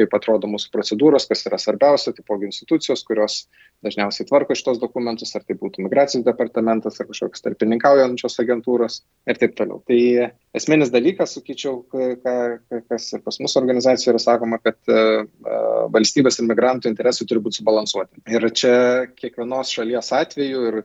kaip 0.01 0.15
atrodo 0.17 0.50
mūsų 0.51 0.72
procedūros, 0.74 1.27
kas 1.29 1.46
yra 1.48 1.60
svarbiausia, 1.62 2.13
taipogi 2.17 2.50
institucijos, 2.50 3.05
kurios 3.08 3.46
dažniausiai 3.86 4.27
tvarko 4.29 4.58
šitos 4.58 4.81
dokumentus, 4.81 5.34
ar 5.38 5.46
tai 5.46 5.55
būtų 5.60 5.86
migracijos 5.86 6.25
departamentas, 6.25 7.00
ar 7.00 7.10
kažkokios 7.10 7.46
tarpininkaujančios 7.46 8.38
agentūros 8.43 9.00
ir 9.29 9.39
taip 9.41 9.55
toliau. 9.58 9.81
Tai 9.88 10.00
esminis 10.58 10.91
dalykas, 10.93 11.38
sakyčiau, 11.38 11.81
kas 11.89 13.08
ir 13.15 13.24
pas 13.25 13.39
mūsų 13.41 13.62
organizacijoje 13.63 14.15
yra 14.15 14.24
sakoma, 14.24 14.60
kad 14.62 14.77
e, 14.91 15.00
valstybės 15.93 16.41
ir 16.41 16.50
migrantų 16.50 16.91
interesai 16.91 17.27
turi 17.29 17.43
būti 17.46 17.62
subalansuoti. 17.62 18.25
Ir 18.34 18.50
čia 18.58 18.75
kiekvienos 19.17 19.74
šalies 19.77 20.13
atveju 20.17 20.67
ir 20.70 20.84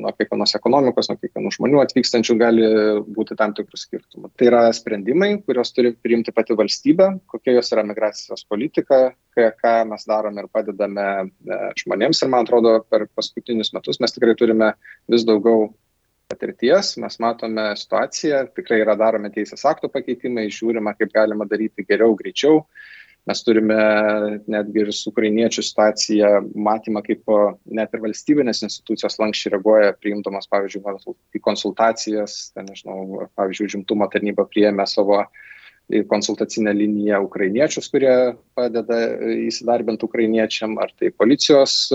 nuo 0.00 0.12
kiekvienos 0.16 0.54
ekonomikos, 0.58 1.08
nuo 1.10 1.18
kiekvienų 1.20 1.52
žmonių 1.56 1.80
atvykstančių 1.82 2.36
gali 2.40 2.70
būti 3.16 3.36
tam 3.38 3.54
tikrų 3.56 3.80
skirtumų. 3.80 4.30
Tai 4.38 4.48
yra 4.50 4.62
sprendimai, 4.76 5.30
kuriuos 5.44 5.72
turi 5.76 5.94
priimti 5.94 6.34
pati 6.34 6.56
valstybė, 6.58 7.10
kokia 7.30 7.56
jos 7.58 7.72
yra 7.74 7.84
migracijos 7.86 8.46
politika, 8.50 9.00
ką 9.34 9.76
mes 9.90 10.08
darome 10.08 10.44
ir 10.44 10.50
padedame 10.52 11.06
e, 11.24 11.60
žmonėms. 11.82 12.22
Ir 12.22 12.32
man 12.32 12.46
atrodo, 12.46 12.76
per 12.90 13.08
paskutinius 13.14 13.74
metus 13.76 14.00
mes 14.02 14.14
tikrai 14.14 14.36
turime 14.38 14.74
vis 15.10 15.26
daugiau 15.26 15.68
patirties, 16.30 16.94
mes 17.02 17.20
matome 17.20 17.70
situaciją, 17.78 18.46
tikrai 18.56 18.80
yra 18.82 18.96
daromi 18.98 19.30
teisės 19.34 19.64
aktų 19.68 19.90
pakeitimai, 19.92 20.48
žiūrima, 20.52 20.94
kaip 20.98 21.12
galima 21.14 21.46
daryti 21.48 21.84
geriau, 21.86 22.16
greičiau 22.18 22.62
mes 23.28 23.40
turime 23.44 23.78
netgi 24.50 24.82
ir 24.82 24.90
su 24.92 25.10
ukrainiečių 25.12 25.64
situacija 25.64 26.30
matymą, 26.66 27.02
kaip 27.06 27.32
net 27.78 27.94
ir 27.96 28.02
valstybinės 28.04 28.62
institucijos 28.66 29.16
lankščiai 29.20 29.54
reaguoja, 29.54 29.94
priimdamas, 30.00 30.48
pavyzdžiui, 30.52 31.14
į 31.36 31.42
konsultacijas, 31.44 32.36
ten, 32.54 32.68
nežinau, 32.68 33.24
pavyzdžiui, 33.38 33.72
žimtumo 33.78 34.08
tarnyba 34.12 34.46
priėmė 34.50 34.86
savo 34.90 35.22
konsultacinę 36.08 36.72
liniją 36.72 37.20
ukrainiečius, 37.26 37.90
kurie 37.92 38.12
padeda 38.56 39.00
įsidarbinti 39.44 40.06
ukrainiečiam, 40.06 40.78
ar 40.80 40.92
tai 40.96 41.12
policijos 41.12 41.92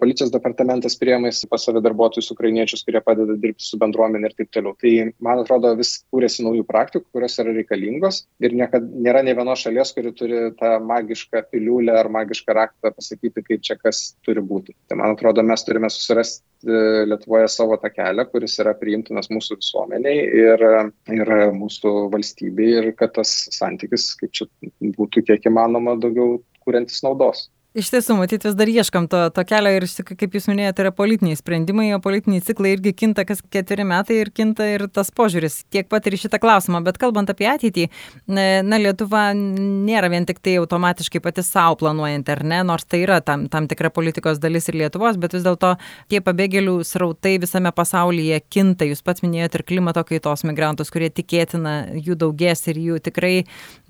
policijos 0.00 0.30
departamentas 0.30 0.96
priemais 1.00 1.40
pas 1.48 1.64
save 1.64 1.80
darbuotojus 1.84 2.30
ukrainiečius, 2.34 2.84
kurie 2.84 3.00
padeda 3.04 3.36
dirbti 3.40 3.64
su 3.64 3.78
bendruomenė 3.80 4.28
ir 4.28 4.36
taip 4.36 4.50
toliau. 4.52 4.74
Tai, 4.80 4.92
man 5.24 5.40
atrodo, 5.40 5.72
vis 5.78 5.96
kūrėsi 6.12 6.44
naujų 6.44 6.66
praktikų, 6.68 7.06
kurios 7.16 7.38
yra 7.40 7.54
reikalingos 7.56 8.24
ir 8.44 8.56
niekad, 8.56 8.84
nėra 9.06 9.24
ne 9.24 9.34
vienos 9.36 9.64
šalies, 9.64 9.94
kuri 9.96 10.12
turi 10.16 10.40
tą 10.58 10.76
magišką 10.84 11.46
piliulę 11.52 11.96
ar 11.96 12.10
magišką 12.12 12.56
raktą 12.60 12.92
pasakyti, 12.92 13.44
kaip 13.46 13.64
čia 13.64 13.78
kas 13.80 14.10
turi 14.26 14.44
būti. 14.44 14.76
Tai, 14.88 15.00
man 15.00 15.16
atrodo, 15.16 15.44
mes 15.46 15.64
turime 15.64 15.92
susirasti 15.92 16.42
Lietuvoje 16.64 17.48
savo 17.52 17.76
tą 17.76 17.90
kelią, 17.92 18.24
kuris 18.32 18.54
yra 18.62 18.72
priimtinas 18.80 19.28
mūsų 19.28 19.58
visuomeniai 19.60 20.22
ir, 20.40 20.62
ir 21.12 21.32
mūsų 21.52 21.92
valstybei 22.14 22.70
ir 22.78 22.88
kad 22.96 23.12
tas 23.18 23.34
santykis, 23.52 24.14
kaip 24.20 24.32
čia 24.32 24.48
būtų 24.80 25.26
kiek 25.28 25.50
įmanoma 25.50 25.98
daugiau 26.00 26.38
kuriantis 26.64 27.02
naudos. 27.04 27.50
Iš 27.74 27.88
tiesų, 27.90 28.14
matyt, 28.14 28.44
vis 28.46 28.54
dar 28.54 28.70
ieškam 28.70 29.08
to, 29.10 29.18
to 29.34 29.42
kelio 29.50 29.72
ir, 29.74 29.84
kaip 30.06 30.36
jūs 30.36 30.44
minėjote, 30.46 30.84
yra 30.84 30.92
politiniai 30.94 31.34
sprendimai, 31.34 31.88
o 31.90 31.98
politiniai 31.98 32.44
ciklai 32.46 32.76
irgi 32.76 32.92
kinta 32.94 33.24
kas 33.26 33.40
ketveri 33.50 33.82
metai 33.90 34.20
ir 34.20 34.28
kinta 34.30 34.68
ir 34.70 34.84
tas 34.94 35.08
požiūris 35.10 35.56
tiek 35.74 35.88
pat 35.90 36.06
ir 36.06 36.14
šitą 36.22 36.38
klausimą. 36.38 36.84
Bet 36.86 37.00
kalbant 37.02 37.32
apie 37.34 37.48
ateitį, 37.50 37.88
na, 38.30 38.78
Lietuva 38.78 39.24
nėra 39.34 40.06
vien 40.12 40.22
tik 40.28 40.38
tai 40.38 40.54
automatiškai 40.60 41.18
pati 41.24 41.42
savo 41.42 41.80
planuojant, 41.80 42.30
ar 42.30 42.44
ne, 42.46 42.60
nors 42.68 42.86
tai 42.86 43.00
yra 43.08 43.16
tam, 43.26 43.48
tam 43.50 43.66
tikra 43.66 43.90
politikos 43.90 44.38
dalis 44.38 44.70
ir 44.70 44.78
Lietuvos, 44.84 45.18
bet 45.18 45.34
vis 45.34 45.42
dėlto 45.42 45.72
tie 46.14 46.22
pabėgėlių 46.22 46.76
srautai 46.86 47.34
visame 47.42 47.74
pasaulyje 47.74 48.38
kinta. 48.54 48.86
Jūs 48.86 49.02
pats 49.02 49.26
minėjote 49.26 49.58
ir 49.58 49.66
klimato 49.72 50.06
kaitos 50.06 50.46
migrantus, 50.46 50.94
kurie 50.94 51.10
tikėtina 51.10 51.74
jų 51.98 52.20
daugės 52.22 52.68
ir 52.70 52.78
jų 52.86 53.02
tikrai 53.10 53.34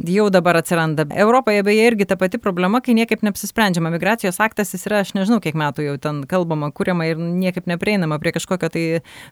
jau 0.08 0.30
dabar 0.32 0.62
atsiranda. 0.64 1.04
Europoje 1.12 1.68
beje 1.68 1.92
irgi 1.92 2.08
ta 2.08 2.16
pati 2.16 2.40
problema, 2.40 2.80
kai 2.80 2.96
niekaip 2.96 3.28
neapsisprendžia 3.28 3.73
sprendžiama. 3.74 3.90
Migracijos 3.90 4.40
aktas 4.40 4.74
jis 4.74 4.86
yra, 4.86 5.00
aš 5.02 5.14
nežinau, 5.14 5.40
kiek 5.42 5.54
metų 5.54 5.84
jau 5.84 5.96
ten 5.98 6.22
kalbama, 6.28 6.70
kuriama 6.70 7.06
ir 7.08 7.18
niekaip 7.18 7.66
neprieinama 7.66 8.18
prie 8.22 8.32
kažkokio 8.32 8.68
tai 8.70 8.84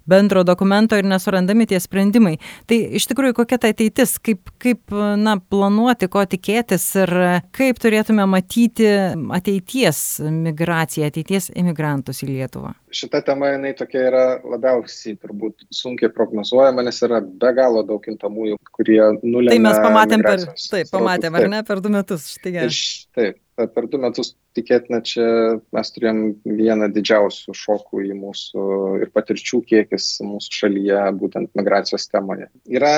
bendro 0.06 0.42
dokumento 0.44 0.96
ir 0.98 1.06
nesurandami 1.06 1.66
tie 1.66 1.78
sprendimai. 1.80 2.38
Tai 2.66 2.78
iš 2.98 3.06
tikrųjų 3.10 3.36
kokia 3.38 3.58
ta 3.62 3.70
ateitis, 3.72 4.18
kaip, 4.18 4.50
kaip 4.62 4.92
na, 5.18 5.36
planuoti, 5.38 6.08
ko 6.10 6.24
tikėtis 6.26 6.86
ir 7.04 7.14
kaip 7.54 7.78
turėtume 7.82 8.26
matyti 8.26 8.88
ateities 9.32 10.20
migraciją, 10.22 11.10
ateities 11.10 11.50
imigrantus 11.54 12.22
į 12.24 12.32
Lietuvą. 12.32 12.74
Šita 12.92 13.22
tema, 13.24 13.54
jinai 13.54 13.72
tokia 13.76 14.02
yra 14.10 14.24
labiausiai 14.44 15.16
turbūt 15.20 15.66
sunkiai 15.72 16.12
prognozuojama, 16.12 16.84
nes 16.84 16.98
yra 17.06 17.22
be 17.22 17.54
galo 17.56 17.84
daug 17.86 18.02
kintamųjų, 18.04 18.58
kurie 18.74 19.00
nulemia. 19.22 19.54
Tai 19.54 19.62
mes 19.64 19.80
pamatėm 19.86 20.26
per, 20.26 20.44
taip, 20.58 20.92
pamatėm, 20.92 21.38
ar 21.40 21.48
ne, 21.54 21.62
per 21.68 21.80
du 21.84 21.92
metus. 21.94 22.28
Štai, 22.36 22.68
taip, 23.16 23.38
per 23.70 23.86
du 23.90 24.00
metus 24.02 24.32
tikėtina 24.56 25.02
čia 25.06 25.26
mes 25.74 25.92
turėjom 25.94 26.22
vieną 26.58 26.88
didžiausių 26.94 27.54
šokų 27.56 28.04
į 28.08 28.16
mūsų 28.18 28.66
ir 29.04 29.12
patirčių 29.14 29.62
kiekis 29.68 30.14
mūsų 30.26 30.58
šalyje 30.60 31.04
būtent 31.20 31.52
migracijos 31.58 32.08
temoje. 32.12 32.48
Yra 32.68 32.94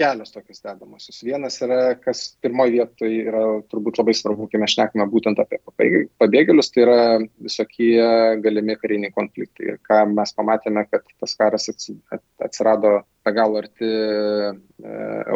kelios 0.00 0.32
tokios 0.32 0.62
dedamosios. 0.64 1.20
Vienas 1.24 1.58
yra, 1.64 1.80
kas 2.00 2.22
pirmoje 2.40 2.72
vietoje 2.78 3.20
yra 3.28 3.42
turbūt 3.70 4.00
labai 4.00 4.14
svarbu, 4.16 4.48
kai 4.50 4.60
mes 4.62 4.72
šnekame 4.74 5.06
būtent 5.12 5.40
apie 5.42 5.60
pabėgėlius, 6.22 6.72
tai 6.72 6.84
yra 6.86 6.98
visokie 7.44 7.92
galimi 8.44 8.78
kariniai 8.80 9.12
konfliktai. 9.16 9.74
Ir 9.74 9.78
ką 9.86 10.02
mes 10.14 10.32
pamatėme, 10.36 10.86
kad 10.88 11.04
tas 11.20 11.36
karas 11.36 11.68
atsirado 11.70 13.00
be 13.26 13.34
galo 13.36 13.60
arti 13.60 13.84
e, 13.84 14.50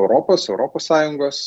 Europos, 0.00 0.49
Europos 0.49 0.88
Sąjungos. 0.88 1.44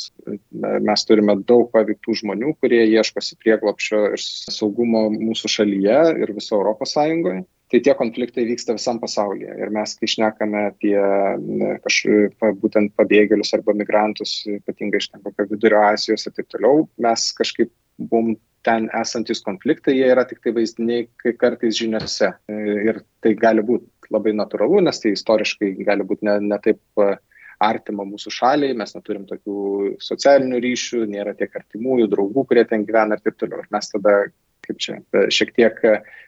Mes 0.62 1.10
turime 1.10 1.40
daug 1.50 1.72
paveiktų 1.74 2.20
žmonių, 2.22 2.54
kurie 2.62 2.84
ieškosi 2.86 3.40
prieglopšio 3.42 4.04
ir 4.14 4.22
saugumo 4.22 5.08
mūsų 5.18 5.54
šalyje 5.58 6.02
ir 6.22 6.38
viso 6.38 6.60
Europos 6.60 6.94
Sąjungoje 6.94 7.48
tai 7.72 7.82
tie 7.84 7.94
konfliktai 8.00 8.46
vyksta 8.48 8.76
visam 8.78 9.00
pasaulyje. 9.02 9.54
Ir 9.60 9.72
mes, 9.76 9.96
kai 10.00 10.10
šnekame 10.12 10.64
apie 10.72 10.96
kažkaip 11.84 12.48
būtent 12.62 12.94
pabėgėlius 13.00 13.54
arba 13.58 13.76
migrantus, 13.76 14.40
ypatingai 14.60 15.02
iš 15.02 15.12
ten 15.12 15.24
kokio 15.26 15.48
vidurio 15.52 15.84
Azijos 15.90 16.28
ir 16.28 16.36
taip 16.38 16.50
toliau, 16.54 16.88
mes 17.04 17.30
kažkaip 17.38 17.72
bum 17.98 18.36
ten 18.68 18.90
esantis 18.96 19.44
konfliktai, 19.44 19.96
jie 19.96 20.08
yra 20.12 20.26
tik 20.28 20.42
tai 20.44 20.54
vaizdiniai, 20.56 21.08
kai 21.22 21.36
kartais 21.40 21.78
žiniuose. 21.78 22.34
Ir 22.88 23.02
tai 23.24 23.36
gali 23.40 23.64
būti 23.64 24.12
labai 24.14 24.34
natūralu, 24.36 24.82
nes 24.88 25.00
tai 25.04 25.14
istoriškai 25.16 25.74
gali 25.88 26.08
būti 26.08 26.28
ne, 26.28 26.40
ne 26.48 26.60
taip 26.64 26.82
artima 27.64 28.06
mūsų 28.06 28.32
šaliai, 28.34 28.76
mes 28.78 28.94
neturim 28.94 29.24
tokių 29.30 29.96
socialinių 30.04 30.60
ryšių, 30.64 31.06
nėra 31.10 31.34
tiek 31.38 31.56
artimųjų, 31.58 32.10
draugų, 32.12 32.44
kurie 32.50 32.66
ten 32.70 32.86
gyvena 32.86 33.18
ir 33.18 33.24
taip 33.26 33.40
toliau. 33.42 33.64
Ir 33.64 33.72
mes 33.74 33.90
tada 33.94 34.18
kaip 34.68 34.82
čia, 34.84 34.98
šiek 35.34 35.54
tiek 35.58 35.84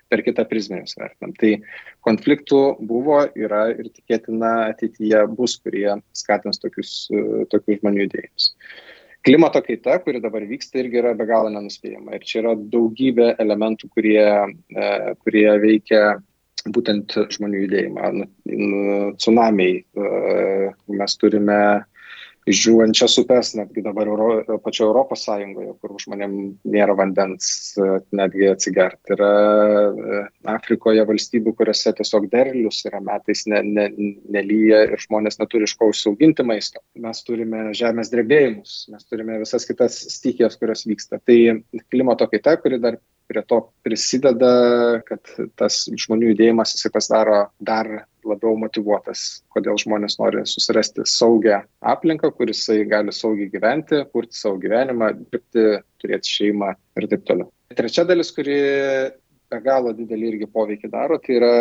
per 0.10 0.24
kitą 0.25 0.46
prizmę 0.50 0.81
jūs 0.81 0.98
vertinam. 0.98 1.34
Tai 1.38 1.51
konfliktų 2.08 2.62
buvo, 2.89 3.22
yra 3.38 3.67
ir 3.75 3.91
tikėtina 3.91 4.53
ateityje 4.72 5.25
bus, 5.38 5.60
kurie 5.62 6.00
skatins 6.17 6.62
tokius, 6.63 6.93
tokius 7.51 7.84
žmonių 7.84 8.08
judėjimus. 8.08 8.53
Klimato 9.27 9.60
kaita, 9.62 9.98
kuri 10.00 10.22
dabar 10.24 10.46
vyksta, 10.48 10.79
irgi 10.79 11.01
yra 11.01 11.12
be 11.17 11.25
galo 11.27 11.51
nenuspėjama. 11.51 12.15
Ir 12.15 12.24
čia 12.24 12.39
yra 12.39 12.53
daugybė 12.55 13.34
elementų, 13.43 13.89
kurie, 13.91 14.24
e, 14.24 14.91
kurie 15.25 15.48
veikia 15.60 16.03
būtent 16.72 17.17
žmonių 17.36 17.65
judėjimą. 17.65 18.12
Tsunamiai. 19.19 19.81
E, 19.84 20.72
mes 21.01 21.17
turime 21.19 21.60
žūvančias 22.56 23.18
upes, 23.22 23.51
netgi 23.58 23.84
dabar 23.86 24.10
Euro, 24.10 24.58
pačio 24.63 24.88
Europos 24.88 25.25
Sąjungoje, 25.27 25.74
kur 25.82 25.96
žmonėm 26.01 26.36
nėra 26.72 26.96
vandens 26.98 27.75
netgi 28.15 28.50
atsigerti. 28.51 29.13
Yra 29.15 29.29
e, 29.29 30.22
Afrikoje 30.53 31.06
valstybių, 31.10 31.53
kuriuose 31.60 31.94
tiesiog 32.00 32.29
derlius 32.32 32.82
yra 32.89 33.01
metais 33.03 33.46
ne, 33.51 33.62
ne, 33.65 33.88
nelyja 34.34 34.86
ir 34.89 35.06
žmonės 35.06 35.39
neturi 35.41 35.70
iš 35.70 35.75
ko 35.79 35.91
užsiauginti 35.94 36.46
maisto. 36.48 36.84
Mes 37.00 37.24
turime 37.27 37.70
žemės 37.77 38.12
drebėjimus, 38.13 38.82
mes 38.94 39.08
turime 39.10 39.39
visas 39.44 39.68
kitas 39.70 40.01
stichijas, 40.15 40.58
kurios 40.60 40.86
vyksta. 40.89 41.22
Tai 41.25 41.39
klimato 41.91 42.29
kaita, 42.32 42.58
kuri 42.62 42.82
dar 42.82 43.00
prie 43.29 43.44
to 43.46 43.62
prisideda, 43.86 44.53
kad 45.06 45.22
tas 45.60 45.84
žmonių 45.89 46.34
judėjimas 46.34 46.74
jisai 46.74 46.91
pasidaro 46.96 47.44
dar 47.62 48.08
labiau 48.30 48.58
motivuotas, 48.60 49.44
kodėl 49.54 49.80
žmonės 49.82 50.20
nori 50.22 50.44
susirasti 50.48 51.06
saugią 51.10 51.62
aplinką, 51.94 52.32
kur 52.36 52.52
jisai 52.52 52.84
gali 52.89 53.13
saugiai 53.15 53.52
gyventi, 53.54 54.04
kurti 54.13 54.38
savo 54.39 54.60
gyvenimą, 54.62 55.13
dirbti, 55.32 55.65
turėti 56.02 56.36
šeimą 56.38 56.76
ir 57.00 57.10
taip 57.12 57.26
toliau. 57.28 57.50
Trečia 57.78 58.06
dalis, 58.08 58.32
kuri 58.34 58.60
be 59.50 59.60
galo 59.65 59.94
didelį 59.98 60.28
irgi 60.34 60.48
poveikį 60.54 60.92
daro, 60.94 61.18
tai 61.22 61.38
yra 61.39 61.52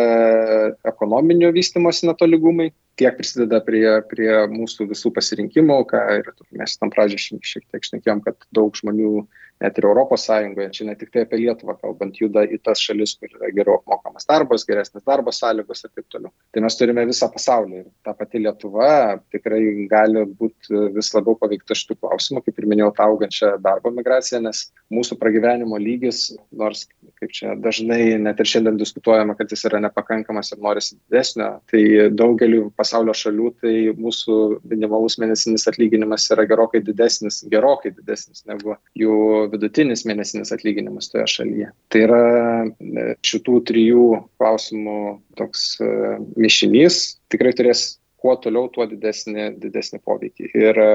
ekonominio 0.88 1.50
vystimosi 1.56 2.08
netolygumai. 2.08 2.68
Tiek 2.98 3.14
prisideda 3.16 3.60
prie, 3.64 3.86
prie 4.10 4.30
mūsų 4.52 4.88
visų 4.90 5.12
pasirinkimų, 5.14 5.78
ką 5.92 6.02
ir 6.18 6.32
mes 6.58 6.74
tam 6.80 6.92
pradžioje 6.94 7.38
šiek 7.46 7.64
tiek 7.70 7.86
šnekėjom, 7.88 8.24
kad 8.26 8.48
daug 8.54 8.74
žmonių 8.76 9.12
net 9.62 9.78
ir 9.78 9.86
Europos 9.88 10.24
Sąjungoje, 10.28 10.70
čia 10.76 10.86
ne 10.88 10.94
tik 10.98 11.10
tai 11.14 11.24
apie 11.26 11.40
Lietuvą 11.40 11.74
kalbant, 11.80 12.18
juda 12.22 12.44
į 12.46 12.60
tas 12.64 12.82
šalis, 12.82 13.16
kur 13.18 13.30
yra 13.32 13.50
geriau 13.54 13.78
apmokamas 13.78 14.28
darbas, 14.28 14.66
geresnis 14.68 15.06
darbo 15.06 15.34
sąlygos 15.34 15.84
ir 15.84 15.92
taip 15.92 16.06
toliau. 16.12 16.32
Tai 16.54 16.64
mes 16.64 16.78
turime 16.78 17.06
visą 17.08 17.30
pasaulį 17.34 17.80
ir 17.82 17.86
ta 18.06 18.14
pati 18.18 18.42
Lietuva 18.42 18.90
tikrai 19.34 19.62
gali 19.90 20.24
būti 20.38 20.84
vis 20.94 21.12
labiau 21.16 21.38
paveikta 21.40 21.76
šitų 21.78 21.98
klausimų, 22.02 22.44
kaip 22.46 22.62
ir 22.62 22.70
minėjau, 22.70 22.92
augančią 23.08 23.54
darbo 23.64 23.92
migraciją, 23.94 24.42
nes 24.46 24.68
mūsų 24.94 25.18
pragyvenimo 25.20 25.78
lygis, 25.80 26.28
nors 26.52 26.86
kaip 27.18 27.34
čia 27.34 27.54
dažnai 27.58 28.18
net 28.22 28.40
ir 28.40 28.48
šiandien 28.48 28.78
diskutuojama, 28.80 29.36
kad 29.38 29.50
jis 29.52 29.64
yra 29.68 29.80
nepakankamas 29.82 30.52
ir 30.54 30.62
norisi 30.64 30.96
didesnio, 30.96 31.50
tai 31.70 31.82
daugeliu 32.14 32.68
pasaulio 32.78 33.14
šalių 33.16 33.52
tai 33.62 33.74
mūsų 33.98 34.38
minimalus 34.70 35.18
mėnesinis 35.22 35.66
atlyginimas 35.70 36.28
yra 36.34 36.46
gerokai 36.50 36.82
didesnis, 36.86 37.42
gerokai 37.50 37.92
didesnis 37.96 38.44
negu 38.48 38.76
jų 38.98 39.18
vidutinis 39.52 40.06
mėnesinis 40.08 40.54
atlyginimas 40.54 41.10
toje 41.12 41.26
šalyje. 41.34 41.70
Tai 41.92 42.04
yra 42.06 42.24
e, 42.66 43.08
šitų 43.26 43.62
trijų 43.68 44.08
klausimų 44.40 44.98
toks 45.38 45.70
e, 45.82 46.18
mišinys 46.38 47.18
tikrai 47.32 47.54
turės 47.56 47.98
kuo 48.18 48.34
toliau, 48.42 48.68
tuo 48.72 48.86
didesnį, 48.90 49.44
didesnį 49.62 50.00
poveikį. 50.06 50.48
Ir 50.58 50.80
e, 50.82 50.88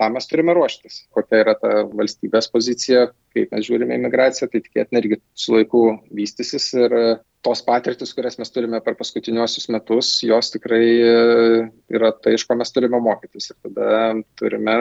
tam 0.00 0.14
mes 0.16 0.28
turime 0.30 0.54
ruoštis. 0.56 1.04
Kokia 1.16 1.42
yra 1.44 1.56
ta 1.58 1.82
valstybės 1.88 2.50
pozicija, 2.52 3.08
kaip 3.34 3.50
mes 3.54 3.66
žiūrime 3.66 3.98
į 3.98 4.04
migraciją, 4.06 4.50
tai 4.52 4.62
tikėtina 4.64 5.02
irgi 5.02 5.20
su 5.38 5.56
laiku 5.56 5.82
vystysis 6.14 6.70
ir 6.78 6.94
tos 7.46 7.62
patirtis, 7.66 8.12
kurias 8.14 8.38
mes 8.40 8.52
turime 8.52 8.82
per 8.84 8.98
paskutiniuosius 8.98 9.70
metus, 9.72 10.12
jos 10.26 10.52
tikrai 10.54 10.84
yra 11.90 12.12
tai, 12.20 12.36
iš 12.36 12.44
ko 12.46 12.58
mes 12.60 12.72
turime 12.74 13.00
mokytis. 13.02 13.50
Ir 13.52 13.70
tada 13.70 14.00
turime 14.38 14.76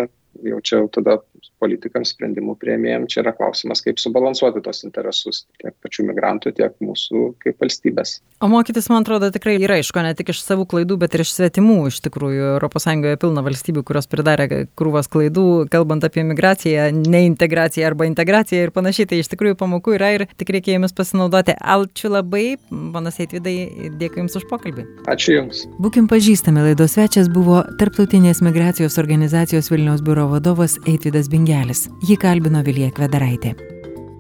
jau 0.46 0.60
čia 0.64 0.82
jau 0.82 0.90
tada 1.00 1.20
politikams 1.60 2.14
sprendimų 2.14 2.56
prieimėjim 2.60 3.08
čia 3.12 3.22
yra 3.24 3.34
klausimas 3.36 3.84
kaip 3.84 4.00
subalansuoti 4.00 4.64
tos 4.64 4.84
interesus 4.88 5.44
tiek 5.60 5.76
pačių 5.84 6.08
migrantų 6.12 6.54
tiek 6.58 6.76
mūsų 6.84 7.26
kaip 7.44 7.60
valstybės. 7.64 8.20
O 8.40 8.48
mokytis 8.52 8.88
man 8.92 9.04
atrodo 9.04 9.32
tikrai 9.36 9.58
yra 9.60 9.80
iš 9.82 9.92
ko 9.96 10.04
ne 10.06 10.14
tik 10.16 10.32
iš 10.34 10.44
savų 10.46 10.68
klaidų 10.72 11.00
bet 11.02 11.16
ir 11.16 11.26
iš 11.26 11.34
svetimų 11.36 11.80
iš 11.92 12.00
tikrųjų 12.08 12.54
europos 12.56 12.88
sąjungoje 12.88 13.20
pilna 13.20 13.44
valstybių 13.46 13.84
kurios 13.88 14.08
pridarė 14.12 14.48
krūvas 14.80 15.12
klaidų 15.12 15.48
kalbant 15.72 16.06
apie 16.08 16.24
migraciją 16.28 16.90
neintegraciją 16.96 17.88
arba 17.90 18.08
integraciją 18.10 18.68
ir 18.68 18.74
panašiai. 18.76 19.10
Tai 19.10 19.20
iš 19.22 19.32
tikrųjų 19.34 19.58
pamokų 19.60 19.96
yra 19.98 20.12
ir 20.16 20.26
tik 20.40 20.54
reikia 20.56 20.76
jomis 20.78 20.96
pasinaudoti. 20.96 21.56
Ačiū 21.60 22.12
labai 22.14 22.58
ponas 22.70 23.20
eitvydai 23.22 23.56
dėkui 24.00 24.24
jums 24.24 24.38
už 24.40 24.48
pokalbį. 24.52 24.86
Ačiū 25.12 25.36
jums. 25.38 25.66
Būkim 25.82 26.10
pažįstami. 26.12 26.64
Laidos 26.70 26.96
svečias 26.96 27.30
buvo 27.34 27.62
tarptautinės 27.82 28.44
migracijos 28.46 29.00
organizacijos 29.02 29.72
vilniaus 29.74 30.04
biuro 30.06 30.29
vadovas 30.32 30.78
eitvydas 30.86 31.30
bingelis. 31.32 31.88
Jį 32.06 32.18
kalbino 32.22 32.64
Vilija 32.66 32.94
Kvedaraitė. 32.96 33.56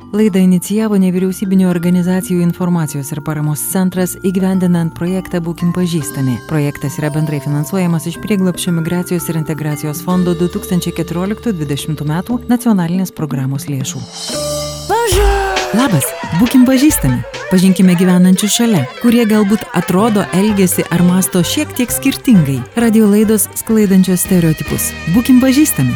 Laidą 0.09 0.41
inicijavo 0.41 0.97
nevyriausybinio 0.97 1.67
organizacijų 1.69 2.41
informacijos 2.41 3.11
ir 3.13 3.19
paramos 3.21 3.61
centras 3.69 4.15
įgyvendinant 4.25 4.95
projektą 4.97 5.37
Būkim 5.45 5.69
pažįstami. 5.75 6.39
Projektas 6.49 6.97
yra 6.97 7.11
bendrai 7.13 7.37
finansuojamas 7.45 8.09
iš 8.09 8.17
prieglapščio 8.23 8.73
migracijos 8.79 9.29
ir 9.29 9.37
integracijos 9.37 10.01
fondo 10.01 10.33
2014-2020 10.39 12.01
metų 12.09 12.39
nacionalinės 12.49 13.13
programos 13.13 13.69
lėšų. 13.69 14.01
Bonjour! 14.89 15.38
Labas, 15.77 16.07
būkim 16.39 16.63
pažįstami. 16.65 17.19
Pažinkime 17.51 17.93
gyvenančius 17.97 18.55
šalia, 18.57 18.87
kurie 19.03 19.21
galbūt 19.29 19.67
atrodo, 19.77 20.23
elgesi 20.33 20.81
ar 20.89 21.03
masto 21.05 21.43
šiek 21.45 21.75
tiek 21.77 21.93
skirtingai. 21.93 22.57
Radio 22.73 23.05
laidos 23.11 23.45
sklaidančios 23.61 24.25
stereotipus. 24.25 24.89
Būkim 25.13 25.37
pažįstami. 25.43 25.93